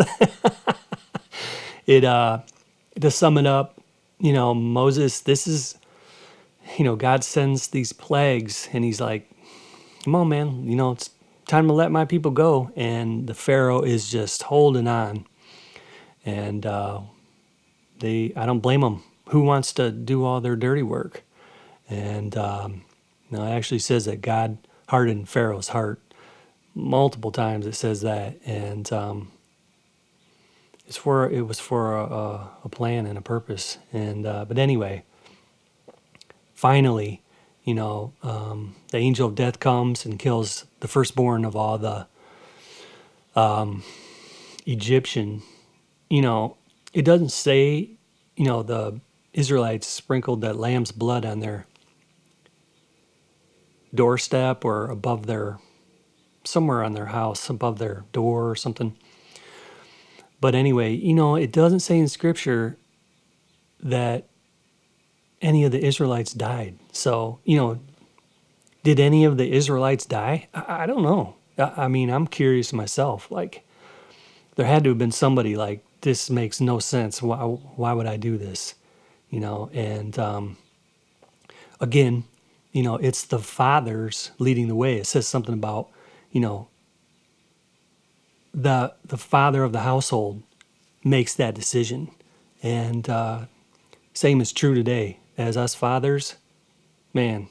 [1.88, 2.42] it, uh,
[3.02, 3.82] to sum it up,
[4.20, 5.76] you know, Moses, this is
[6.78, 9.28] you know, God sends these plagues and he's like,
[10.04, 11.10] come on, man, you know, it's
[11.48, 12.72] time to let my people go.
[12.76, 15.26] And the Pharaoh is just holding on.
[16.28, 17.02] And uh,
[18.06, 19.04] they, I don't blame them.
[19.30, 21.24] Who wants to do all their dirty work?
[21.90, 22.84] And um,
[23.36, 26.00] know, it actually says that God hardened Pharaoh's heart
[26.74, 27.66] multiple times.
[27.66, 29.32] It says that, and um,
[30.88, 33.78] it's for it was for a, a, plan and a purpose.
[33.94, 35.04] And uh, but anyway,
[36.54, 37.22] finally,
[37.64, 42.08] you know, um, the angel of death comes and kills the firstborn of all the
[43.36, 43.84] um,
[44.66, 45.42] Egyptian.
[46.10, 46.58] You know,
[46.94, 47.95] it doesn't say,
[48.36, 49.00] you know, the
[49.34, 51.68] Israelites sprinkled that lamb's blood on their
[53.94, 55.60] doorstep or above their,
[56.44, 58.96] somewhere on their house, above their door or something.
[60.42, 62.78] But anyway, you know, it doesn't say in scripture
[63.80, 64.28] that
[65.42, 66.78] any of the Israelites died.
[66.92, 67.80] So, you know,
[68.84, 70.48] did any of the Israelites die?
[70.54, 71.36] I, I don't know.
[71.58, 73.32] I, I, mean, I'm curious myself.
[73.32, 73.66] Like,
[74.56, 77.22] there had to have been somebody like, this makes no sense.
[77.22, 78.76] Why, why would I do this?
[79.30, 80.58] You know, and um,
[81.82, 82.24] again,
[82.72, 84.98] you know, it's the fathers leading the way.
[84.98, 85.90] It says something about,
[86.32, 86.68] you know,
[88.54, 90.44] the the father of the household
[91.04, 92.12] makes that decision,
[92.64, 93.40] and uh,
[94.14, 96.36] same is true today as us fathers,
[97.14, 97.48] man,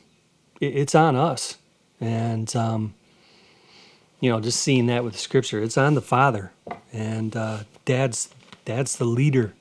[0.61, 1.59] it, it's on us.
[2.01, 2.95] And, um,
[4.21, 6.53] you know, just seeing that with scripture, it's on the father.
[6.93, 8.31] And uh, dad's,
[8.65, 9.55] dad's the leader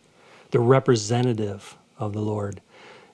[0.53, 2.61] the representative of the Lord.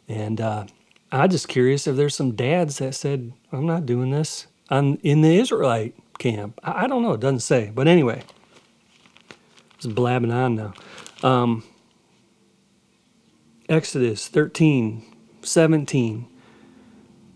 [0.09, 0.65] And uh,
[1.09, 4.47] I'm just curious if there's some dads that said, I'm not doing this.
[4.69, 6.59] I'm in the Israelite camp.
[6.63, 7.13] I, I don't know.
[7.13, 7.71] It doesn't say.
[7.73, 8.23] But anyway,
[9.77, 10.73] just blabbing on now.
[11.23, 11.63] Um,
[13.69, 15.01] Exodus 13,
[15.41, 16.27] 17.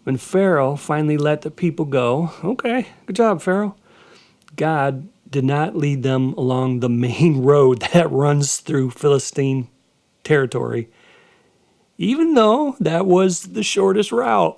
[0.04, 3.78] When Pharaoh finally let the people go, okay, good job, Pharaoh.
[4.58, 9.68] God did not lead them along the main road that runs through Philistine
[10.24, 10.88] territory,
[11.98, 14.56] even though that was the shortest route.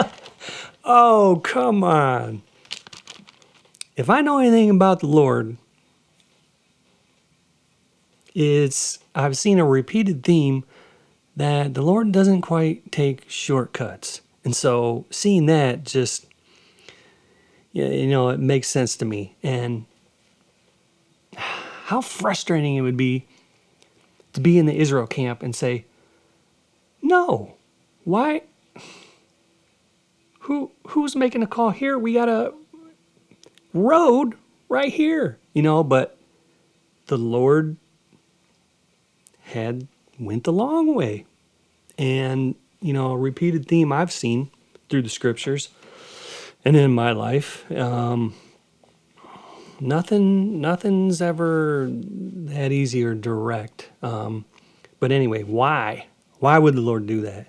[0.84, 2.42] oh, come on.
[3.96, 5.58] If I know anything about the Lord,
[8.34, 10.64] it's I've seen a repeated theme
[11.36, 14.22] that the Lord doesn't quite take shortcuts.
[14.44, 16.26] And so seeing that just
[17.72, 19.34] you know, it makes sense to me.
[19.42, 19.86] And
[21.36, 23.26] how frustrating it would be
[24.32, 25.84] to be in the Israel camp and say,
[27.02, 27.54] "No.
[28.04, 28.42] Why
[30.40, 31.98] who who's making a call here?
[31.98, 32.52] We got a
[33.72, 34.34] road
[34.68, 36.16] right here." You know, but
[37.06, 37.76] the Lord
[39.42, 39.86] had
[40.18, 41.26] went the long way.
[41.98, 44.50] And, you know, a repeated theme I've seen
[44.88, 45.68] through the scriptures
[46.64, 48.34] and in my life, um,
[49.80, 53.90] nothing, nothing's ever that easy or direct.
[54.02, 54.44] Um,
[55.00, 56.06] but anyway, why?
[56.38, 57.46] Why would the Lord do that?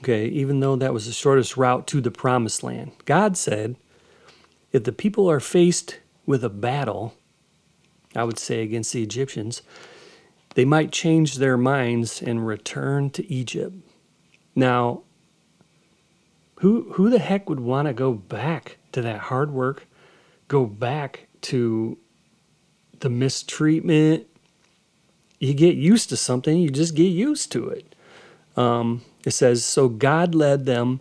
[0.00, 3.76] Okay, even though that was the shortest route to the promised land, God said,
[4.72, 7.14] if the people are faced with a battle,
[8.16, 9.62] I would say against the Egyptians,
[10.54, 13.76] they might change their minds and return to Egypt.
[14.54, 15.02] Now,
[16.60, 19.86] who who the heck would want to go back to that hard work?
[20.48, 21.98] Go back to
[23.00, 24.26] the mistreatment?
[25.38, 27.94] You get used to something, you just get used to it.
[28.56, 31.00] Um, it says, So God led them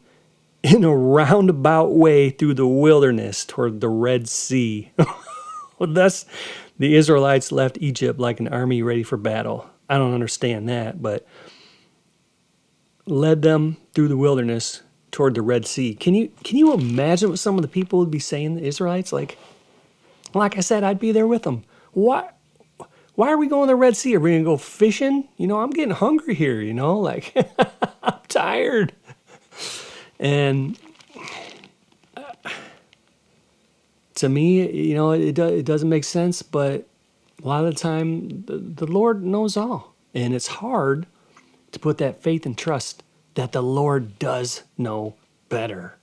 [0.63, 4.91] in a roundabout way through the wilderness toward the Red Sea.
[5.77, 6.25] well, that's
[6.77, 9.69] the Israelites left Egypt like an army ready for battle.
[9.89, 11.27] I don't understand that, but
[13.05, 15.93] led them through the wilderness toward the Red Sea.
[15.95, 18.55] Can you can you imagine what some of the people would be saying?
[18.55, 19.37] The Israelites, like,
[20.33, 21.63] like I said, I'd be there with them.
[21.91, 22.29] Why?
[23.15, 24.15] Why are we going to the Red Sea?
[24.15, 25.27] Are we gonna go fishing?
[25.37, 26.61] You know, I'm getting hungry here.
[26.61, 27.33] You know, like
[28.03, 28.93] I'm tired.
[30.19, 30.77] And
[32.15, 32.23] uh,
[34.15, 36.87] to me, you know, it, do, it doesn't make sense, but
[37.41, 39.95] a lot of the time, the, the Lord knows all.
[40.13, 41.07] And it's hard
[41.71, 43.03] to put that faith and trust
[43.39, 45.15] that the Lord does know
[45.47, 45.95] better.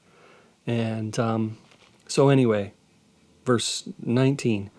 [0.66, 1.58] And um,
[2.08, 2.72] so, anyway,
[3.44, 4.70] verse 19.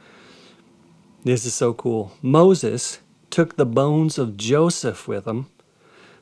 [1.23, 2.13] This is so cool.
[2.23, 2.97] Moses
[3.29, 5.51] took the bones of Joseph with him,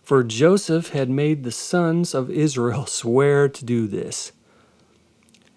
[0.03, 4.33] for Joseph had made the sons of Israel swear to do this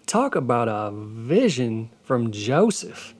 [0.05, 3.13] talk about a vision from Joseph.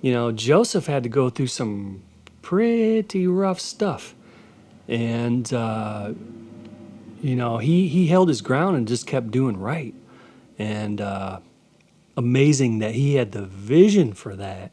[0.00, 2.02] You know, Joseph had to go through some
[2.40, 4.14] pretty rough stuff.
[4.86, 6.12] And, uh,
[7.20, 9.94] you know, he, he held his ground and just kept doing right.
[10.58, 11.40] And uh,
[12.16, 14.72] amazing that he had the vision for that.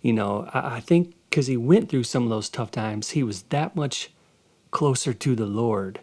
[0.00, 3.22] You know, I, I think because he went through some of those tough times, he
[3.22, 4.10] was that much
[4.70, 6.00] closer to the Lord.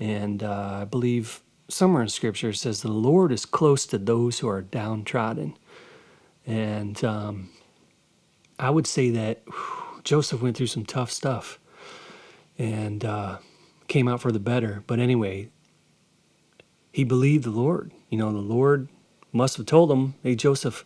[0.00, 4.38] And uh, I believe somewhere in scripture it says the Lord is close to those
[4.40, 5.56] who are downtrodden.
[6.46, 7.50] And um,
[8.58, 11.58] I would say that whew, Joseph went through some tough stuff
[12.58, 13.38] and uh,
[13.88, 14.82] came out for the better.
[14.86, 15.48] But anyway,
[16.92, 17.92] he believed the Lord.
[18.08, 18.88] You know, the Lord
[19.32, 20.84] must have told him, hey, Joseph,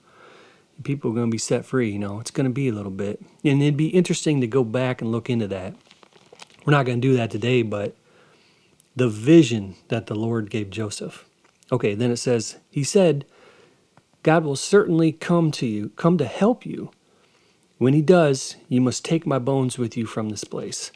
[0.82, 1.90] people are going to be set free.
[1.90, 3.20] You know, it's going to be a little bit.
[3.44, 5.74] And it'd be interesting to go back and look into that.
[6.64, 7.96] We're not going to do that today, but
[8.96, 11.24] the vision that the Lord gave Joseph.
[11.70, 13.24] Okay, then it says, He said,
[14.22, 16.90] God will certainly come to you, come to help you.
[17.78, 20.90] When He does, you must take my bones with you from this place.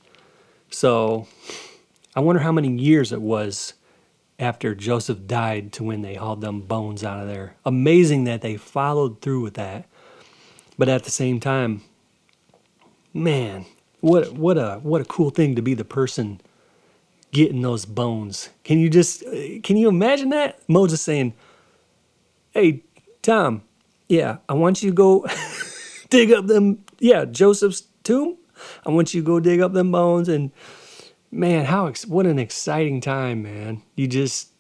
[0.70, 1.28] So
[2.14, 3.74] I wonder how many years it was
[4.38, 7.54] after Joseph died to when they hauled them bones out of there.
[7.64, 9.86] Amazing that they followed through with that.
[10.76, 11.82] But at the same time,
[13.14, 13.66] man,
[14.00, 16.40] what what a what a cool thing to be the person
[17.30, 18.50] getting those bones.
[18.64, 19.22] Can you just
[19.62, 20.58] can you imagine that?
[20.68, 21.34] Moses saying,
[22.50, 22.82] "Hey,
[23.22, 23.62] Tom,
[24.08, 25.26] yeah, I want you to go
[26.10, 26.84] dig up them.
[26.98, 28.36] Yeah, Joseph's tomb.
[28.84, 30.50] I want you to go dig up them bones." And
[31.32, 33.82] man, how what an exciting time, man!
[33.96, 34.50] You just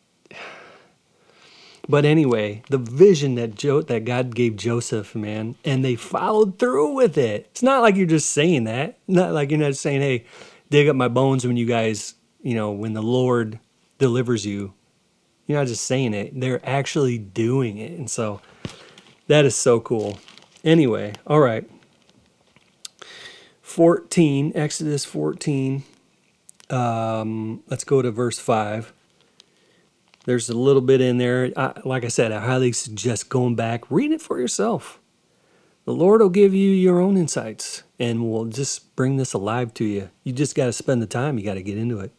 [1.88, 6.94] But anyway, the vision that jo- that God gave Joseph, man, and they followed through
[6.94, 7.48] with it.
[7.50, 8.98] It's not like you're just saying that.
[9.08, 10.24] Not like you're not saying, "Hey,
[10.70, 13.58] dig up my bones when you guys, you know, when the Lord
[13.98, 14.74] delivers you."
[15.46, 16.40] You're not just saying it.
[16.40, 17.92] They're actually doing it.
[17.98, 18.40] And so
[19.26, 20.18] that is so cool.
[20.64, 21.68] Anyway, all right.
[23.60, 25.82] 14, Exodus 14.
[26.72, 28.92] Um, let's go to verse 5.
[30.24, 31.52] There's a little bit in there.
[31.56, 34.98] I, like I said, I highly suggest going back, read it for yourself.
[35.84, 39.84] The Lord will give you your own insights and will just bring this alive to
[39.84, 40.10] you.
[40.22, 42.12] You just got to spend the time, you got to get into it.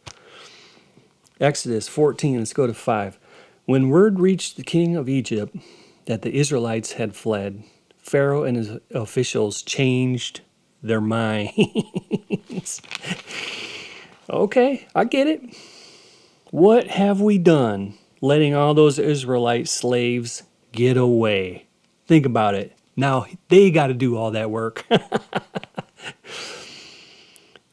[1.40, 3.18] Exodus 14, let's go to 5.
[3.64, 5.56] When word reached the king of Egypt
[6.04, 7.64] that the Israelites had fled,
[7.98, 10.42] Pharaoh and his officials changed
[10.82, 12.82] their minds.
[14.28, 15.42] okay, I get it.
[16.50, 21.66] What have we done letting all those Israelite slaves get away?
[22.06, 22.76] Think about it.
[22.96, 24.86] Now they got to do all that work.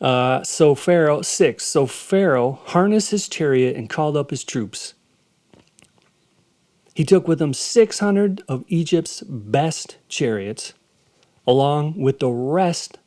[0.01, 1.63] uh, so Pharaoh, six.
[1.63, 4.95] So Pharaoh harnessed his chariot and called up his troops.
[6.93, 10.73] He took with him 600 of Egypt's best chariots,
[11.47, 12.97] along with the rest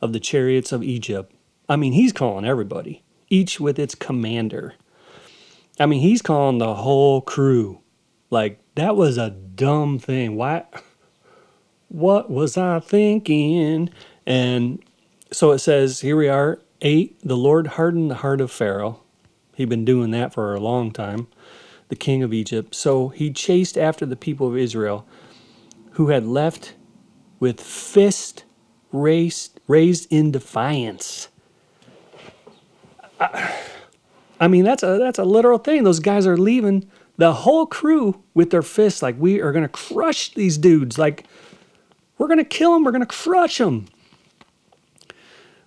[0.00, 1.32] of the chariots of Egypt.
[1.68, 4.74] I mean, he's calling everybody, each with its commander.
[5.78, 7.80] I mean, he's calling the whole crew.
[8.30, 10.36] Like, that was a dumb thing.
[10.36, 10.64] Why?
[11.88, 13.90] What was I thinking?
[14.26, 14.82] And
[15.32, 17.18] so it says, here we are, eight.
[17.22, 19.02] The Lord hardened the heart of Pharaoh.
[19.54, 21.28] He'd been doing that for a long time,
[21.88, 22.74] the king of Egypt.
[22.74, 25.06] So he chased after the people of Israel
[25.92, 26.74] who had left
[27.40, 28.44] with fist
[28.92, 31.28] raised, raised in defiance.
[33.20, 35.84] I, mean, that's a that's a literal thing.
[35.84, 40.34] Those guys are leaving the whole crew with their fists, like we are gonna crush
[40.34, 40.98] these dudes.
[40.98, 41.24] Like
[42.18, 42.84] we're gonna kill them.
[42.84, 43.86] We're gonna crush them.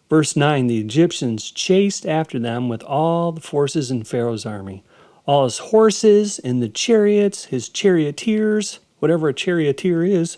[0.10, 4.84] Verse 9 The Egyptians chased after them with all the forces in Pharaoh's army,
[5.26, 10.38] all his horses and the chariots, his charioteers, whatever a charioteer is,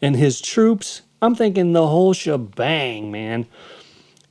[0.00, 1.02] and his troops.
[1.22, 3.46] I'm thinking the whole shebang, man.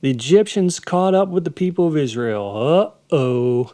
[0.00, 2.56] The Egyptians caught up with the people of Israel.
[2.56, 3.72] Uh oh.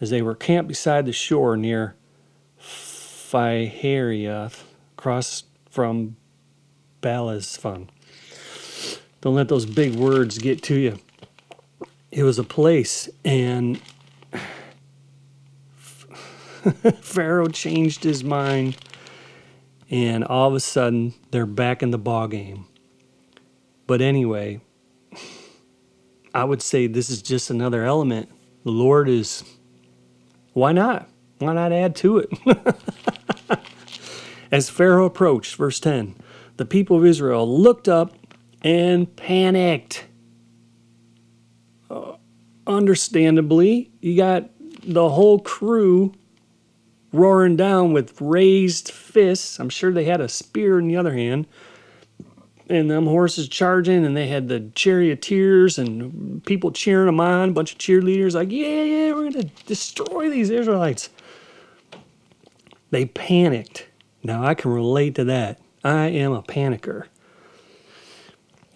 [0.00, 1.96] As they were camped beside the shore near
[3.34, 4.62] Pi-hahiroth,
[4.96, 6.14] across from
[7.00, 7.90] Baal-zephon.
[9.20, 11.00] Don't let those big words get to you.
[12.12, 13.78] It was a place, and
[17.00, 18.76] Pharaoh changed his mind,
[19.90, 22.66] and all of a sudden they're back in the ball game.
[23.88, 24.60] But anyway,
[26.34, 28.28] I would say this is just another element.
[28.64, 29.44] The Lord is,
[30.52, 31.08] why not?
[31.38, 32.28] Why not add to it?
[34.50, 36.16] As Pharaoh approached, verse 10,
[36.56, 38.16] the people of Israel looked up
[38.62, 40.06] and panicked.
[41.88, 42.16] Uh,
[42.66, 44.50] understandably, you got
[44.82, 46.14] the whole crew
[47.12, 49.60] roaring down with raised fists.
[49.60, 51.46] I'm sure they had a spear in the other hand.
[52.68, 57.52] And them horses charging, and they had the charioteers and people cheering them on, a
[57.52, 61.10] bunch of cheerleaders, like, yeah, yeah, we're going to destroy these Israelites.
[62.90, 63.88] They panicked.
[64.22, 65.60] Now, I can relate to that.
[65.84, 67.04] I am a panicker.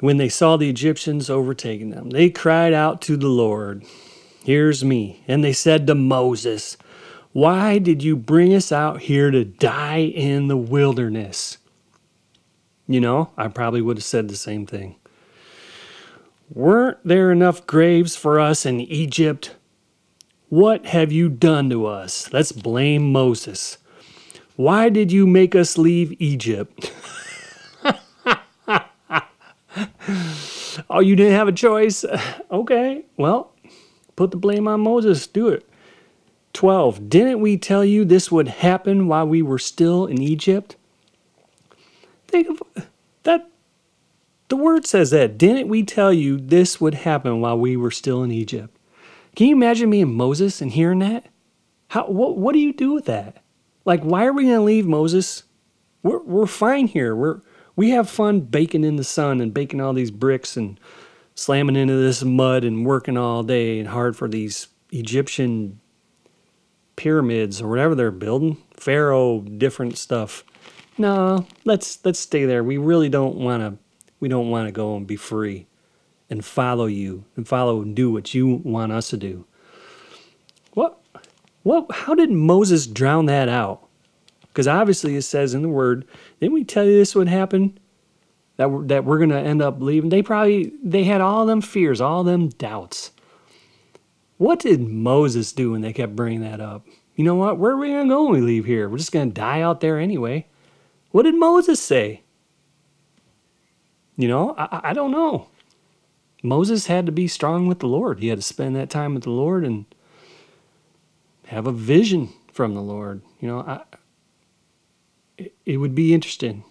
[0.01, 3.84] When they saw the Egyptians overtaking them, they cried out to the Lord,
[4.45, 5.22] Here's me.
[5.28, 6.76] And they said to Moses,
[7.32, 11.59] Why did you bring us out here to die in the wilderness?
[12.89, 14.97] You know, I probably would have said the same thing.
[16.51, 19.55] Weren't there enough graves for us in Egypt?
[20.49, 22.32] What have you done to us?
[22.32, 23.76] Let's blame Moses.
[24.57, 26.91] Why did you make us leave Egypt?
[30.89, 32.05] oh, you didn't have a choice?
[32.51, 33.53] Okay, well,
[34.16, 35.26] put the blame on Moses.
[35.26, 35.68] Do it.
[36.55, 37.11] 12.
[37.11, 40.76] Didn't we tell you this would happen while we were still in Egypt?
[42.29, 42.62] Think of
[43.24, 43.51] that.
[44.49, 45.37] The word says that.
[45.37, 48.79] Didn't we tell you this would happen while we were still in Egypt?
[49.37, 51.26] Can you imagine me and Moses and hearing that?
[51.89, 53.43] How, what, what do you do with that?
[53.85, 55.45] Like, why are we going to leave Moses?
[56.03, 57.14] We're, we're fine here.
[57.14, 57.41] We're,
[57.76, 60.79] we have fun baking in the sun and baking all these bricks and
[61.35, 65.81] slamming into this mud and working all day and hard for these Egyptian
[66.97, 68.57] pyramids or whatever they're building.
[68.74, 70.45] Pharaoh, different stuff.
[70.99, 72.64] No, let's let's stay there.
[72.64, 73.78] We really don't want to.
[74.20, 75.66] We don't want to go and be free,
[76.28, 79.46] and follow you and follow and do what you want us to do.
[80.72, 80.99] What
[81.62, 83.86] what, how did Moses drown that out?
[84.49, 86.05] Because obviously it says in the word,
[86.40, 87.78] didn't we tell you this would happen?
[88.57, 90.11] That we're, that we're going to end up leaving.
[90.11, 93.12] They probably, they had all them fears, all them doubts.
[94.36, 96.86] What did Moses do when they kept bringing that up?
[97.14, 97.59] You know what?
[97.59, 98.88] Where are we going to go when we leave here?
[98.88, 100.46] We're just going to die out there anyway.
[101.11, 102.22] What did Moses say?
[104.16, 105.48] You know, I, I don't know.
[106.42, 108.20] Moses had to be strong with the Lord.
[108.20, 109.86] He had to spend that time with the Lord and
[111.46, 113.22] have a vision from the Lord.
[113.40, 113.82] You know, I,
[115.36, 116.64] it, it would be interesting.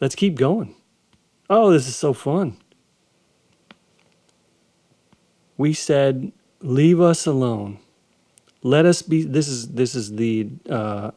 [0.00, 0.74] Let's keep going.
[1.50, 2.56] Oh, this is so fun.
[5.56, 7.78] We said, "Leave us alone.
[8.62, 11.10] Let us be." This is this is the uh,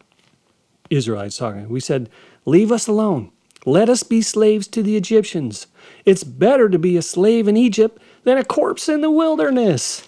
[0.91, 1.67] Israelites talking.
[1.69, 2.09] We said,
[2.45, 3.31] "Leave us alone.
[3.65, 5.67] Let us be slaves to the Egyptians.
[6.05, 10.03] It's better to be a slave in Egypt than a corpse in the wilderness."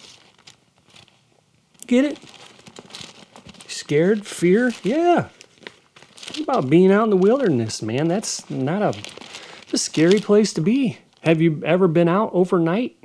[1.86, 2.18] Get it?
[3.66, 4.26] Scared?
[4.26, 4.72] Fear?
[4.82, 5.28] Yeah.
[6.28, 8.08] What about being out in the wilderness, man?
[8.08, 8.94] That's not a,
[9.72, 10.98] a scary place to be.
[11.20, 12.96] Have you ever been out overnight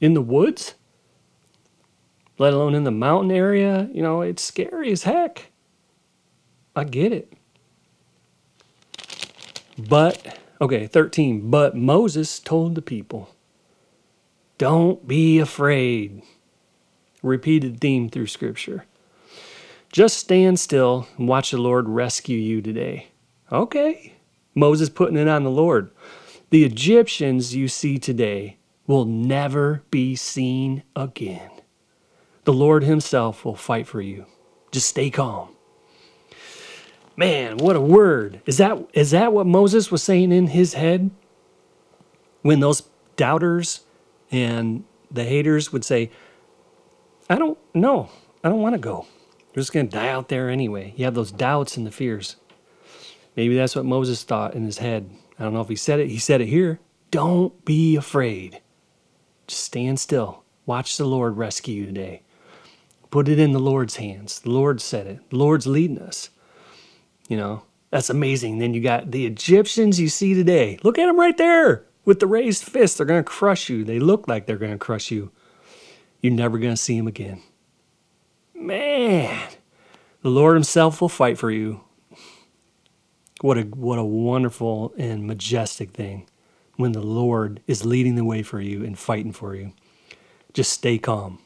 [0.00, 0.74] in the woods?
[2.38, 3.88] Let alone in the mountain area?
[3.92, 5.50] You know, it's scary as heck.
[6.76, 7.32] I get it.
[9.78, 11.50] But, okay, 13.
[11.50, 13.34] But Moses told the people,
[14.58, 16.22] Don't be afraid.
[17.22, 18.84] Repeated theme through Scripture.
[19.90, 23.08] Just stand still and watch the Lord rescue you today.
[23.52, 24.14] Okay.
[24.54, 25.90] Moses putting it on the Lord.
[26.50, 31.50] The Egyptians you see today will never be seen again.
[32.44, 34.26] The Lord Himself will fight for you.
[34.70, 35.53] Just stay calm.
[37.16, 38.40] Man, what a word.
[38.46, 41.10] Is that is that what Moses was saying in his head?
[42.42, 42.82] When those
[43.16, 43.80] doubters
[44.30, 46.10] and the haters would say,
[47.30, 48.10] I don't know.
[48.42, 49.06] I don't want to go.
[49.54, 50.92] You're just going to die out there anyway.
[50.96, 52.36] You have those doubts and the fears.
[53.36, 55.10] Maybe that's what Moses thought in his head.
[55.38, 56.08] I don't know if he said it.
[56.08, 56.80] He said it here.
[57.10, 58.60] Don't be afraid.
[59.46, 60.44] Just stand still.
[60.66, 62.22] Watch the Lord rescue you today.
[63.10, 64.40] Put it in the Lord's hands.
[64.40, 65.30] The Lord said it.
[65.30, 66.30] The Lord's leading us.
[67.28, 68.58] You know, that's amazing.
[68.58, 70.78] Then you got the Egyptians you see today.
[70.82, 72.96] Look at them right there with the raised fists.
[72.96, 73.84] They're going to crush you.
[73.84, 75.30] They look like they're going to crush you.
[76.20, 77.42] You're never going to see them again.
[78.54, 79.48] Man,
[80.22, 81.82] the Lord Himself will fight for you.
[83.40, 86.26] What a what a wonderful and majestic thing
[86.76, 89.72] when the Lord is leading the way for you and fighting for you.
[90.52, 91.40] Just stay calm.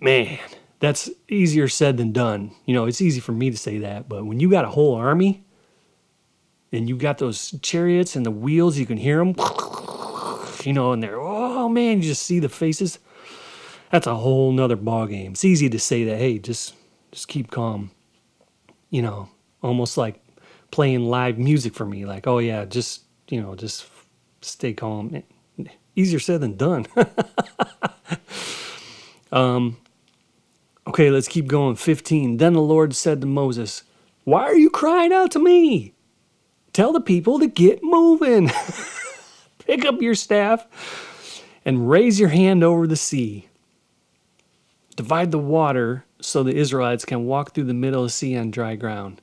[0.00, 0.38] Man,
[0.82, 2.50] that's easier said than done.
[2.66, 4.94] You know, it's easy for me to say that, but when you got a whole
[4.96, 5.44] army
[6.72, 9.28] and you got those chariots and the wheels, you can hear them,
[10.64, 12.98] you know, and they're, oh man, you just see the faces
[13.92, 15.32] that's a whole nother ball game.
[15.32, 16.74] It's easy to say that, hey, just
[17.12, 17.90] just keep calm.
[18.90, 19.28] You know,
[19.62, 20.20] almost like
[20.70, 22.06] playing live music for me.
[22.06, 23.86] Like, oh yeah, just you know, just
[24.40, 25.22] stay calm.
[25.94, 26.86] Easier said than done.
[29.32, 29.76] um,
[30.92, 31.76] okay, let's keep going.
[31.76, 32.36] 15.
[32.36, 33.82] Then the Lord said to Moses,
[34.24, 35.94] Why are you crying out to me?
[36.72, 38.50] Tell the people to get moving.
[39.66, 40.66] Pick up your staff
[41.64, 43.48] and raise your hand over the sea
[44.96, 48.50] divide the water so the Israelites can walk through the middle of the sea on
[48.50, 49.20] dry ground.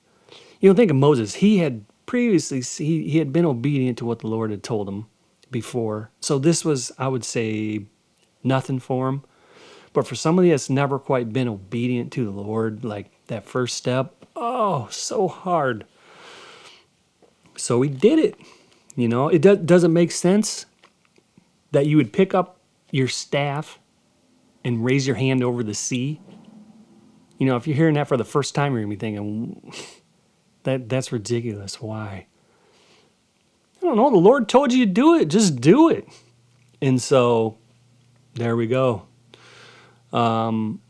[0.60, 1.36] You know, think of Moses.
[1.36, 5.06] He had previously he, he had been obedient to what the Lord had told him
[5.52, 6.12] before.
[6.20, 7.86] So this was, I would say,
[8.44, 9.24] nothing for him.
[9.94, 14.26] But for somebody that's never quite been obedient to the Lord, like that first step,
[14.36, 15.86] oh, so hard.
[17.56, 18.36] So he did it.
[18.96, 20.66] You know, it do- doesn't make sense
[21.72, 22.60] that you would pick up
[22.92, 23.80] your staff
[24.64, 26.20] and raise your hand over the sea.
[27.38, 29.74] You know, if you're hearing that for the first time, you're gonna be thinking,
[30.64, 31.82] that that's ridiculous.
[31.82, 32.28] Why?
[33.78, 34.10] I don't know.
[34.10, 35.26] The Lord told you to do it.
[35.26, 36.08] Just do it.
[36.82, 37.58] And so
[38.36, 39.09] there we go.
[40.12, 40.82] Um,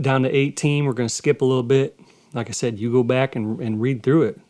[0.00, 1.98] down to 18, we're going to skip a little bit.
[2.32, 4.40] Like I said, you go back and, and read through it.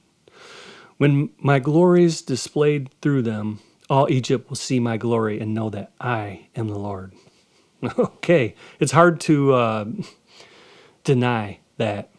[0.98, 5.70] When my glory is displayed through them, all Egypt will see my glory and know
[5.70, 7.12] that I am the Lord.
[7.98, 9.84] Okay, it's hard to uh,
[11.04, 12.11] deny that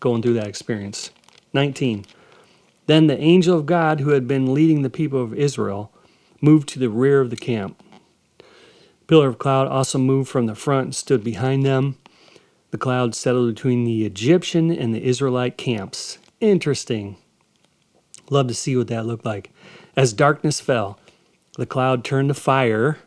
[0.00, 1.12] going through that experience.
[1.52, 2.04] 19.
[2.86, 5.92] Then the angel of God, who had been leading the people of Israel,
[6.40, 7.80] moved to the rear of the camp.
[9.08, 11.96] Pillar of cloud also moved from the front and stood behind them.
[12.70, 16.18] The cloud settled between the Egyptian and the Israelite camps.
[16.40, 17.16] Interesting.
[18.28, 19.50] Love to see what that looked like.
[19.96, 20.98] As darkness fell,
[21.56, 22.98] the cloud turned to fire,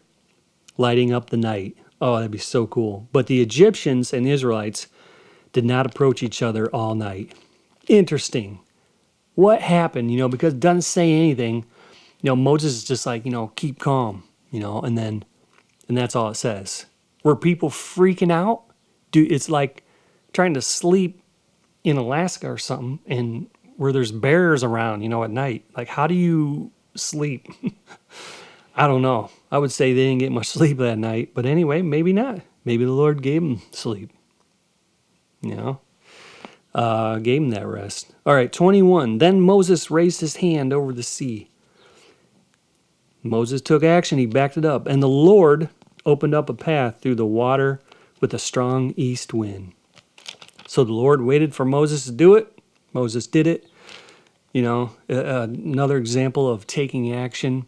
[0.78, 1.78] lighting up the night.
[2.02, 3.08] Oh, that'd be so cool.
[3.12, 4.88] But the Egyptians and Israelites
[5.54, 7.34] did not approach each other all night.
[7.88, 8.60] Interesting.
[9.36, 10.12] What happened?
[10.12, 11.66] You know, because it doesn't say anything.
[12.22, 15.24] You know, Moses is just like, you know, keep calm, you know, and then,
[15.92, 16.86] and that's all it says.
[17.22, 18.64] Were people freaking out?
[19.12, 19.84] Dude, it's like
[20.32, 21.22] trying to sleep
[21.84, 25.66] in Alaska or something and where there's bears around, you know, at night.
[25.76, 27.46] Like, how do you sleep?
[28.78, 29.32] I don't know.
[29.52, 32.40] I would say they didn't get much sleep that night, but anyway, maybe not.
[32.64, 34.14] Maybe the Lord gave them sleep.
[35.42, 35.82] You know,
[36.74, 38.14] uh, gave him that rest.
[38.26, 39.18] All right, 21.
[39.18, 41.50] Then Moses raised his hand over the sea.
[43.24, 45.68] Moses took action, he backed it up, and the Lord
[46.06, 47.80] opened up a path through the water
[48.20, 49.74] with a strong east wind.
[50.68, 52.60] So the Lord waited for Moses to do it.
[52.94, 53.68] Moses did it.
[54.54, 57.66] You know, uh, another example of taking action.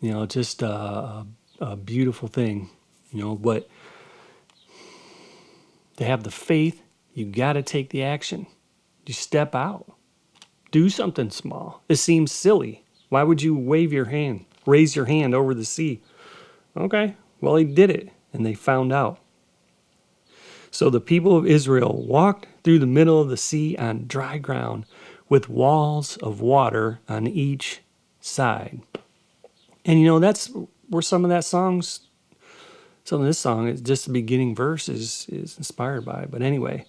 [0.00, 1.26] You know, just a,
[1.60, 2.70] a beautiful thing.
[3.12, 3.68] You know, but
[5.96, 6.82] to have the faith,
[7.14, 8.46] you got to take the action.
[9.06, 9.92] You step out,
[10.70, 11.82] do something small.
[11.88, 12.84] It seems silly.
[13.08, 16.02] Why would you wave your hand, raise your hand over the sea?
[16.76, 19.18] Okay, well, he did it, and they found out.
[20.70, 24.84] So the people of Israel walked through the middle of the sea on dry ground
[25.28, 27.80] with walls of water on each
[28.20, 28.80] side.
[29.84, 30.50] And you know, that's
[30.88, 32.00] where some of that song's,
[33.04, 36.26] some of this song is just the beginning verse is, is inspired by.
[36.28, 36.84] But anyway,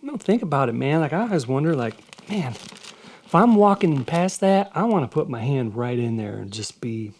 [0.00, 1.00] you know, think about it, man.
[1.00, 1.96] Like I always wonder, like,
[2.30, 6.38] man, if I'm walking past that, I want to put my hand right in there
[6.38, 7.12] and just be,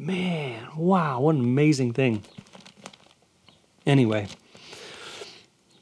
[0.00, 2.22] man, wow, what an amazing thing.
[3.86, 4.28] Anyway,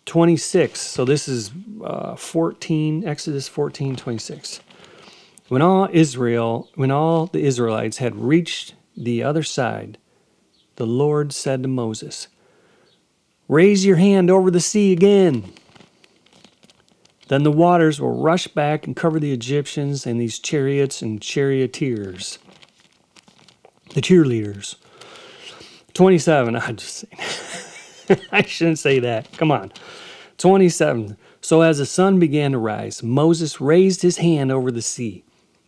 [0.06, 0.80] 26.
[0.80, 1.50] So this is
[1.84, 4.60] uh, 14, Exodus 14, 26.
[5.48, 9.98] When all Israel, when all the Israelites had reached the other side,
[10.76, 12.28] the Lord said to Moses,
[13.48, 15.52] Raise your hand over the sea again.
[17.28, 22.38] Then the waters will rush back and cover the Egyptians and these chariots and charioteers,
[23.94, 24.76] the cheerleaders.
[25.94, 26.56] 27.
[26.56, 27.04] I just
[28.32, 29.32] I shouldn't say that.
[29.32, 29.72] Come on.
[30.38, 31.16] 27.
[31.40, 35.24] So as the sun began to rise, Moses raised his hand over the sea,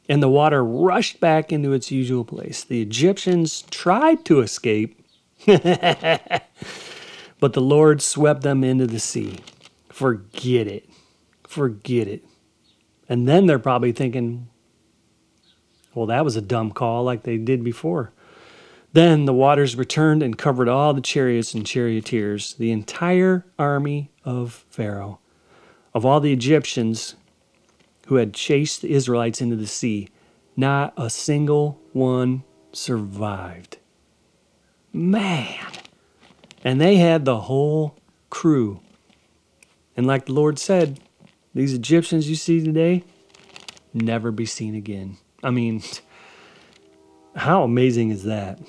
[0.09, 2.64] and the water rushed back into its usual place.
[2.64, 5.01] The Egyptians tried to escape,
[5.47, 6.43] but
[7.41, 9.39] the Lord swept them into the sea.
[9.89, 10.89] Forget it.
[11.47, 12.25] Forget it.
[13.09, 14.49] And then they're probably thinking,
[15.95, 18.12] well, that was a dumb call like they did before.
[18.93, 24.64] Then the waters returned and covered all the chariots and charioteers, the entire army of
[24.68, 25.20] Pharaoh.
[25.95, 27.14] Of all the Egyptians
[28.07, 30.09] who had chased the Israelites into the sea,
[30.57, 33.78] not a single one survived.
[34.93, 35.66] Man!
[36.64, 37.97] And they had the whole
[38.28, 38.80] crew.
[39.97, 41.01] And like the Lord said,
[41.55, 43.05] these Egyptians you see today,
[43.95, 45.18] never be seen again.
[45.43, 45.82] I mean,
[47.36, 48.61] how amazing is that?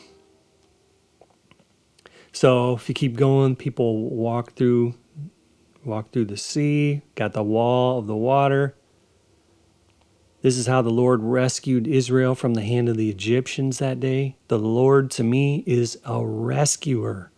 [2.31, 4.95] So if you keep going, people walk through
[5.83, 8.75] walk through the sea, got the wall of the water.
[10.41, 14.37] This is how the Lord rescued Israel from the hand of the Egyptians that day.
[14.47, 17.31] The Lord to me is a rescuer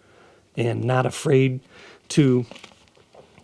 [0.55, 1.61] and not afraid
[2.09, 2.45] to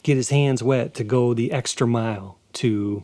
[0.03, 3.03] get his hands wet, to go the extra mile, to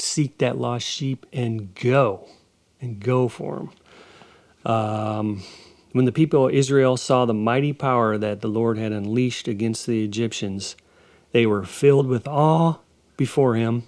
[0.00, 2.28] seek that lost sheep and go
[2.80, 3.70] and go for him.
[4.70, 5.42] Um,
[5.92, 9.86] when the people of Israel saw the mighty power that the Lord had unleashed against
[9.86, 10.76] the Egyptians,
[11.32, 12.78] they were filled with awe
[13.16, 13.84] before him.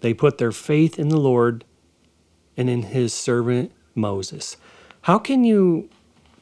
[0.00, 1.64] They put their faith in the Lord
[2.56, 4.56] and in his servant Moses.
[5.02, 5.88] How can you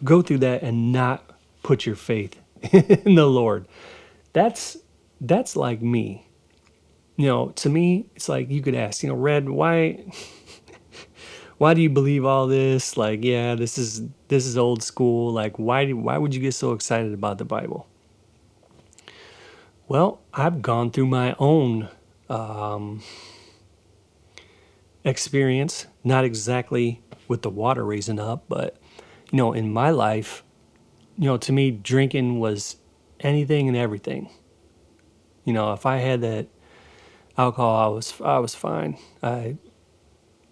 [0.04, 1.24] go through that and not
[1.62, 2.40] put your faith
[2.72, 3.66] in the Lord?
[4.32, 4.76] That's
[5.20, 6.27] that's like me.
[7.18, 10.04] You know, to me, it's like you could ask, you know, Red, why
[11.58, 12.96] why do you believe all this?
[12.96, 15.32] Like, yeah, this is this is old school.
[15.32, 17.88] Like, why do, why would you get so excited about the Bible?
[19.88, 21.88] Well, I've gone through my own
[22.30, 23.02] um,
[25.02, 28.76] experience, not exactly with the water raising up, but
[29.32, 30.44] you know, in my life,
[31.16, 32.76] you know, to me, drinking was
[33.18, 34.30] anything and everything.
[35.44, 36.46] You know, if I had that
[37.38, 38.98] alcohol, I was I was fine.
[39.22, 39.58] I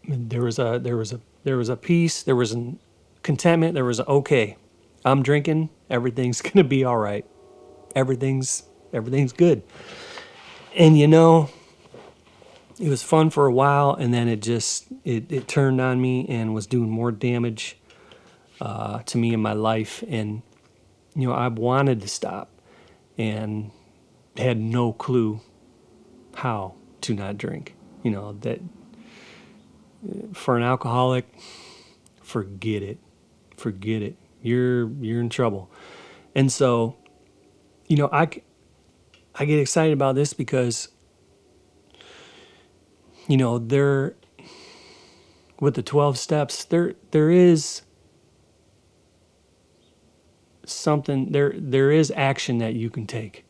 [0.08, 2.74] there was a there was a there was a peace, there was a
[3.22, 4.56] contentment, there was okay.
[5.04, 7.26] I'm drinking, everything's gonna be all right.
[7.96, 9.62] Everything's everything's good.
[10.76, 11.50] And you know,
[12.80, 16.26] it was fun for a while, and then it just it, it turned on me
[16.28, 17.78] and was doing more damage
[18.60, 20.04] uh, to me in my life.
[20.08, 20.42] And
[21.16, 22.50] you know, I wanted to stop.
[23.18, 23.70] and
[24.36, 25.40] had no clue
[26.36, 27.74] how to not drink.
[28.02, 28.60] You know, that
[30.08, 31.26] uh, for an alcoholic,
[32.22, 32.98] forget it.
[33.56, 34.16] Forget it.
[34.42, 35.70] You're you're in trouble.
[36.34, 36.96] And so,
[37.86, 38.28] you know, I
[39.34, 40.88] I get excited about this because
[43.28, 44.14] you know, there
[45.58, 47.82] with the 12 steps, there there is
[50.64, 53.44] something there there is action that you can take.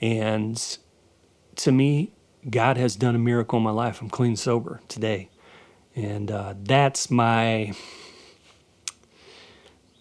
[0.00, 0.78] And
[1.56, 2.12] to me,
[2.48, 4.00] God has done a miracle in my life.
[4.00, 5.28] I'm clean sober today.
[5.94, 7.74] And uh, that's my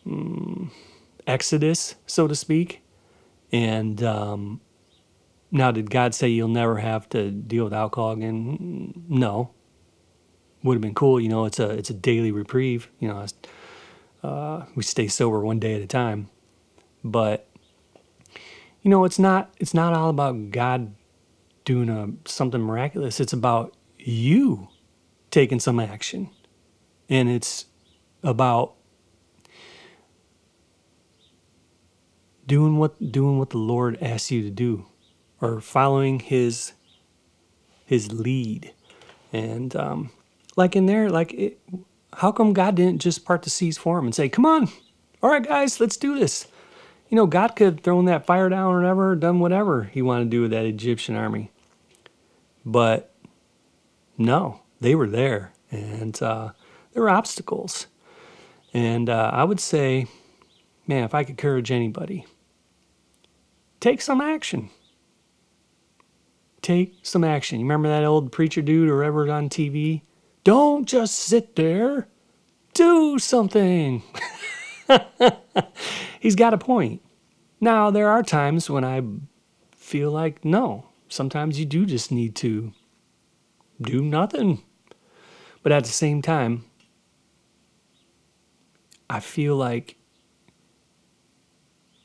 [0.05, 0.71] um,
[1.27, 2.81] exodus, so to speak.
[3.51, 4.61] And um,
[5.51, 9.05] now, did God say you'll never have to deal with alcohol again?
[9.09, 9.51] No.
[10.63, 11.45] Would have been cool, you know.
[11.45, 13.25] It's a it's a daily reprieve, you know.
[14.21, 16.29] Uh, we stay sober one day at a time,
[17.01, 17.47] but
[18.81, 20.93] you know, it's not it's not all about God
[21.69, 23.19] doing a, something miraculous.
[23.19, 24.69] It's about you
[25.29, 26.31] taking some action,
[27.07, 27.65] and it's
[28.23, 28.73] about
[32.47, 34.87] doing what doing what the Lord asks you to do
[35.39, 36.73] or following his
[37.85, 38.73] his lead.
[39.31, 40.09] And um,
[40.55, 41.59] like in there like it,
[42.13, 44.69] how come god didn't just part the seas for him and say come on.
[45.21, 46.47] All right guys let's do this.
[47.09, 50.23] You know god could have thrown that fire down or whatever done whatever he wanted
[50.23, 51.51] to do with that egyptian army
[52.65, 53.13] but
[54.17, 56.49] no they were there and uh,
[56.93, 57.87] there were obstacles
[58.73, 60.05] and uh, i would say
[60.87, 62.25] man if i could encourage anybody
[63.79, 64.69] take some action
[66.61, 67.59] take some action.
[67.59, 70.01] You remember that old preacher dude or ever on TV?
[70.43, 72.07] Don't just sit there.
[72.73, 74.03] Do something.
[76.19, 77.01] He's got a point.
[77.59, 79.01] Now, there are times when I
[79.71, 82.73] feel like, no, sometimes you do just need to
[83.81, 84.63] do nothing.
[85.61, 86.65] But at the same time,
[89.09, 89.97] I feel like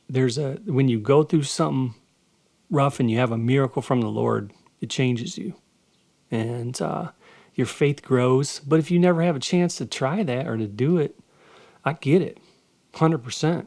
[0.09, 1.95] there's a, when you go through something
[2.71, 5.55] rough and you have a miracle from the Lord, it changes you.
[6.31, 7.11] And uh,
[7.55, 8.61] your faith grows.
[8.61, 11.19] But if you never have a chance to try that or to do it,
[11.85, 12.39] I get it
[12.95, 13.67] 100%.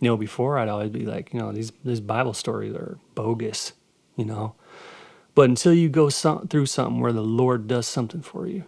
[0.00, 3.74] You know, before I'd always be like, you know, these, these Bible stories are bogus,
[4.20, 4.54] you know.
[5.34, 8.64] But until you go through something where the Lord does something for you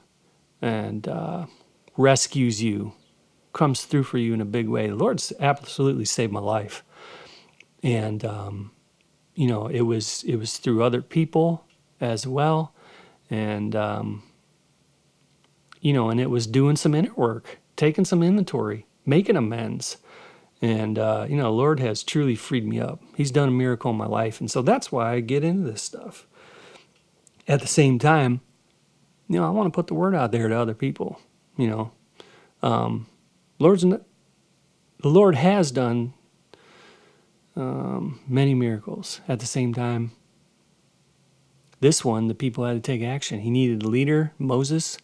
[0.62, 1.46] and uh,
[1.96, 2.94] rescues you,
[3.52, 6.82] comes through for you in a big way, the Lord's absolutely saved my life.
[7.82, 8.70] And um,
[9.34, 11.64] you know, it was it was through other people
[12.00, 12.74] as well,
[13.28, 14.22] and um,
[15.80, 19.98] you know, and it was doing some inner work, taking some inventory, making amends,
[20.62, 23.02] and uh, you know, Lord has truly freed me up.
[23.16, 25.82] He's done a miracle in my life, and so that's why I get into this
[25.82, 26.26] stuff.
[27.48, 28.40] At the same time,
[29.28, 31.20] you know, I want to put the word out there to other people.
[31.56, 31.92] You know,
[32.62, 33.08] um,
[33.58, 34.00] Lord's the
[35.02, 36.14] Lord has done
[37.56, 40.12] um, many miracles at the same time.
[41.80, 43.40] This one, the people had to take action.
[43.40, 44.96] He needed a leader, Moses,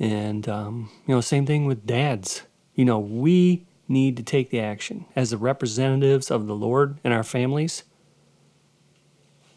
[0.00, 2.42] and um, you know, same thing with dads.
[2.74, 7.12] You know, we need to take the action as the representatives of the Lord and
[7.12, 7.84] our families.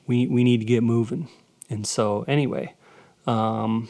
[0.08, 1.30] We we need to get moving.
[1.70, 2.76] And so, anyway,
[3.26, 3.90] um,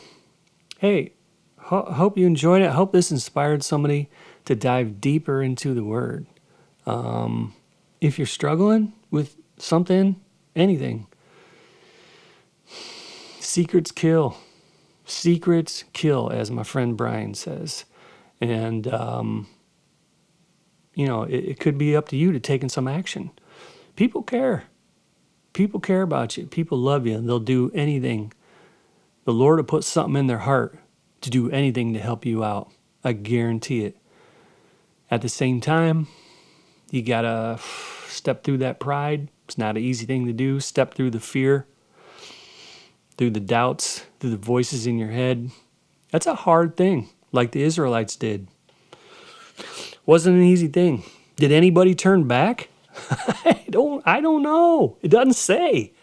[0.80, 1.14] hey,
[1.58, 2.72] ho- hope you enjoyed it.
[2.72, 4.10] hope this inspired somebody
[4.46, 6.26] to dive deeper into the Word.
[6.86, 7.54] Um,
[8.00, 10.22] if you're struggling with something,
[10.56, 11.08] anything,
[13.40, 14.38] secrets kill.
[15.06, 17.86] Secrets kill, as my friend Brian says.
[18.42, 19.48] And, um,
[20.96, 23.32] you know, it, it could be up to you to taking some action.
[23.96, 24.64] People care.
[25.54, 26.48] People care about you.
[26.48, 28.34] People love you, and they'll do anything.
[29.26, 30.80] The Lord will put something in their heart
[31.22, 32.72] to do anything to help you out.
[33.04, 33.98] I guarantee it.
[35.12, 36.08] At the same time,
[36.90, 37.60] you got to
[38.08, 39.30] step through that pride.
[39.46, 40.60] It's not an easy thing to do.
[40.60, 41.68] Step through the fear,
[43.18, 45.52] through the doubts, through the voices in your head.
[46.12, 48.48] That's a hard thing, like the Israelites did.
[50.06, 51.04] Wasn't an easy thing.
[51.36, 52.70] Did anybody turn back?
[53.10, 54.98] I don't I don't know.
[55.02, 55.94] It doesn't say.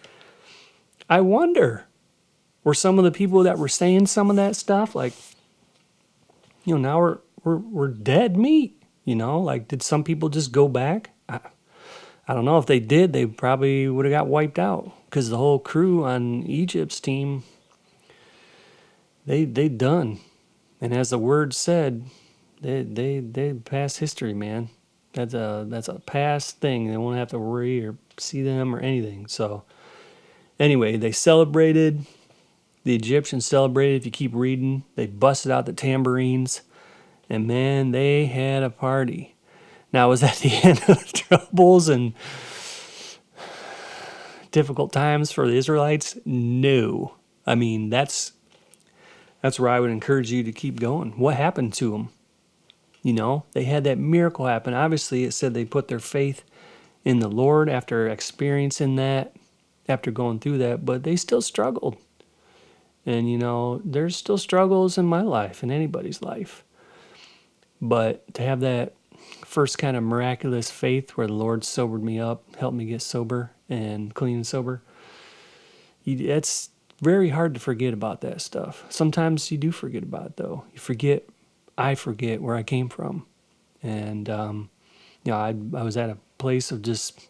[1.09, 1.87] I wonder.
[2.65, 5.15] Were some of the people that were saying some of that stuff like
[6.65, 9.41] you know, now we're we're we're dead meat, you know?
[9.41, 11.11] Like did some people just go back?
[11.29, 11.41] I,
[12.29, 15.39] I don't know if they did, they probably would have got wiped out because the
[15.39, 17.43] whole crew on Egypt's team,
[19.27, 20.21] they they done,
[20.81, 22.05] and as the word said,
[22.63, 24.71] they they they passed history, man.
[25.13, 26.89] That's a that's a past thing.
[26.89, 29.27] They won't have to worry or see them or anything.
[29.27, 29.65] So
[30.59, 32.07] anyway, they celebrated.
[32.85, 34.01] The Egyptians celebrated.
[34.01, 36.63] If you keep reading, they busted out the tambourines,
[37.29, 39.35] and man, they had a party.
[39.93, 42.15] Now, was that the end of the troubles and
[44.51, 46.17] difficult times for the Israelites?
[46.25, 47.17] No.
[47.45, 48.33] I mean, that's
[49.43, 51.19] that's where I would encourage you to keep going.
[51.19, 52.09] What happened to them?
[53.03, 54.75] You know, they had that miracle happen.
[54.75, 56.45] Obviously, it said they put their faith
[57.05, 59.35] in the Lord after experiencing that,
[59.89, 61.97] after going through that, but they still struggled.
[63.05, 66.63] And, you know, there's still struggles in my life, in anybody's life.
[67.81, 68.95] But to have that
[69.45, 73.51] first kind of miraculous faith where the Lord sobered me up, helped me get sober
[73.69, 74.83] and clean and sober,
[76.05, 78.85] it's very hard to forget about that stuff.
[78.89, 80.65] Sometimes you do forget about it, though.
[80.73, 81.29] You forget
[81.77, 83.27] I forget where I came from.
[83.83, 84.71] And, um,
[85.25, 87.29] you know, I, I was at a place of just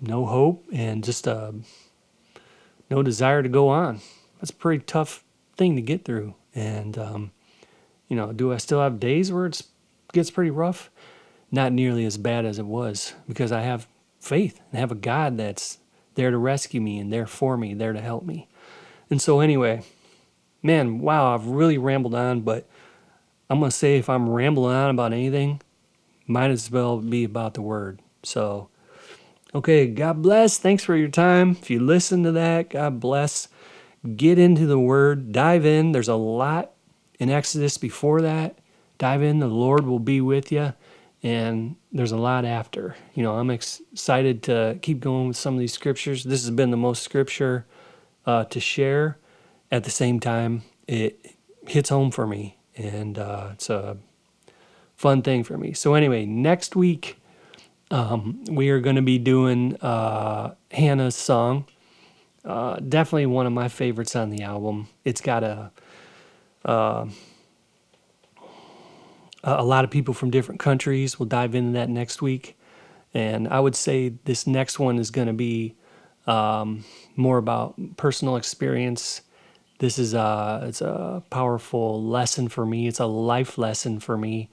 [0.00, 1.52] no hope and just uh,
[2.90, 4.00] no desire to go on.
[4.40, 5.24] That's a pretty tough
[5.56, 6.34] thing to get through.
[6.54, 7.30] And, um,
[8.08, 9.62] you know, do I still have days where it
[10.12, 10.90] gets pretty rough?
[11.50, 13.86] Not nearly as bad as it was because I have
[14.20, 15.78] faith and have a God that's
[16.14, 18.48] there to rescue me and there for me, there to help me.
[19.10, 19.84] And so, anyway,
[20.62, 22.68] man, wow, I've really rambled on, but
[23.50, 25.60] I'm going to say if I'm rambling on about anything,
[26.26, 28.00] might as well be about the word.
[28.22, 28.68] So,
[29.54, 30.58] okay, God bless.
[30.58, 31.50] Thanks for your time.
[31.52, 33.48] If you listen to that, God bless.
[34.16, 35.92] Get into the word, dive in.
[35.92, 36.72] There's a lot
[37.18, 38.58] in Exodus before that.
[38.98, 40.74] Dive in, the Lord will be with you.
[41.22, 42.96] And there's a lot after.
[43.14, 46.24] You know, I'm excited to keep going with some of these scriptures.
[46.24, 47.66] This has been the most scripture
[48.26, 49.18] uh, to share.
[49.70, 51.34] At the same time, it
[51.66, 53.96] hits home for me and uh, it's a
[54.96, 55.72] fun thing for me.
[55.72, 57.18] So anyway, next week
[57.90, 61.66] um, we are going to be doing uh, Hannah's song.
[62.44, 64.88] Uh, definitely one of my favorites on the album.
[65.04, 65.70] It's got a
[66.64, 67.06] uh,
[69.42, 71.18] a lot of people from different countries.
[71.18, 72.56] We'll dive into that next week,
[73.12, 75.74] and I would say this next one is going to be
[76.26, 76.84] um,
[77.16, 79.22] more about personal experience
[79.78, 82.86] this is a it's a powerful lesson for me.
[82.86, 84.48] It's a life lesson for me,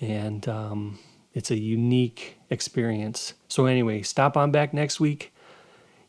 [0.00, 0.98] and um,
[1.32, 3.34] it's a unique experience.
[3.48, 5.32] So anyway, stop on back next week.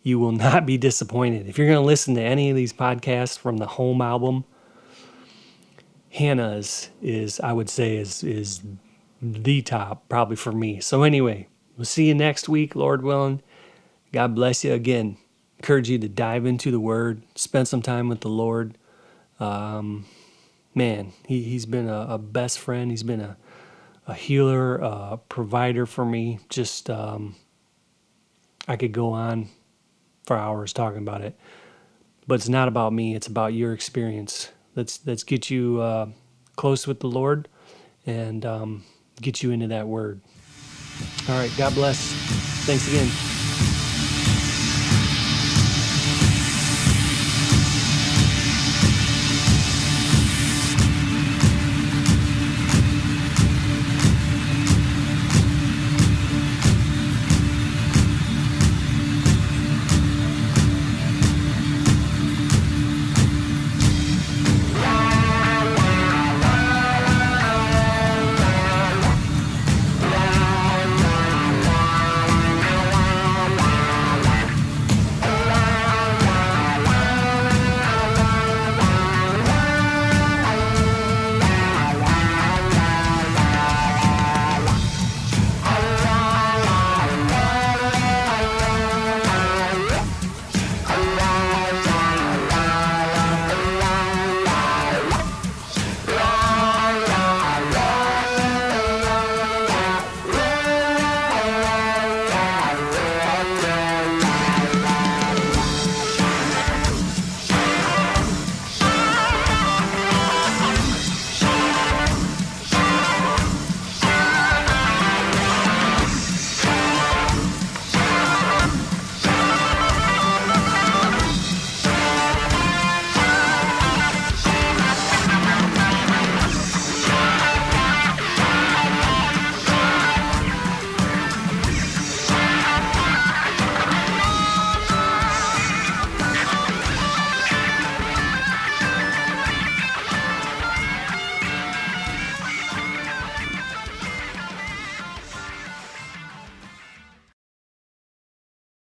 [0.01, 3.38] You will not be disappointed if you're going to listen to any of these podcasts
[3.38, 4.45] from the home album.
[6.09, 8.61] Hannah's is I would say is is
[9.22, 10.80] the top probably for me.
[10.80, 11.47] So anyway,
[11.78, 13.41] we'll see you next week, Lord willing.
[14.11, 15.18] God bless you again
[15.60, 18.78] encourage you to dive into the Word, spend some time with the Lord.
[19.39, 20.06] Um,
[20.74, 22.91] man, he, he's been a, a, best friend.
[22.91, 23.38] He's been a,
[24.08, 26.39] a healer, a provider for me.
[26.49, 27.36] Just, um,
[28.68, 29.49] I could go on
[30.26, 31.38] for hours talking about it,
[32.28, 33.16] but it's not about me.
[33.16, 34.49] It's about your experience.
[34.76, 36.08] Let's let's get you uh,
[36.56, 37.47] close with the Lord
[38.06, 38.84] and um,
[39.22, 40.22] get you into that Word.
[41.30, 41.51] All right.
[41.58, 42.12] God bless.
[42.66, 43.34] Thanks again.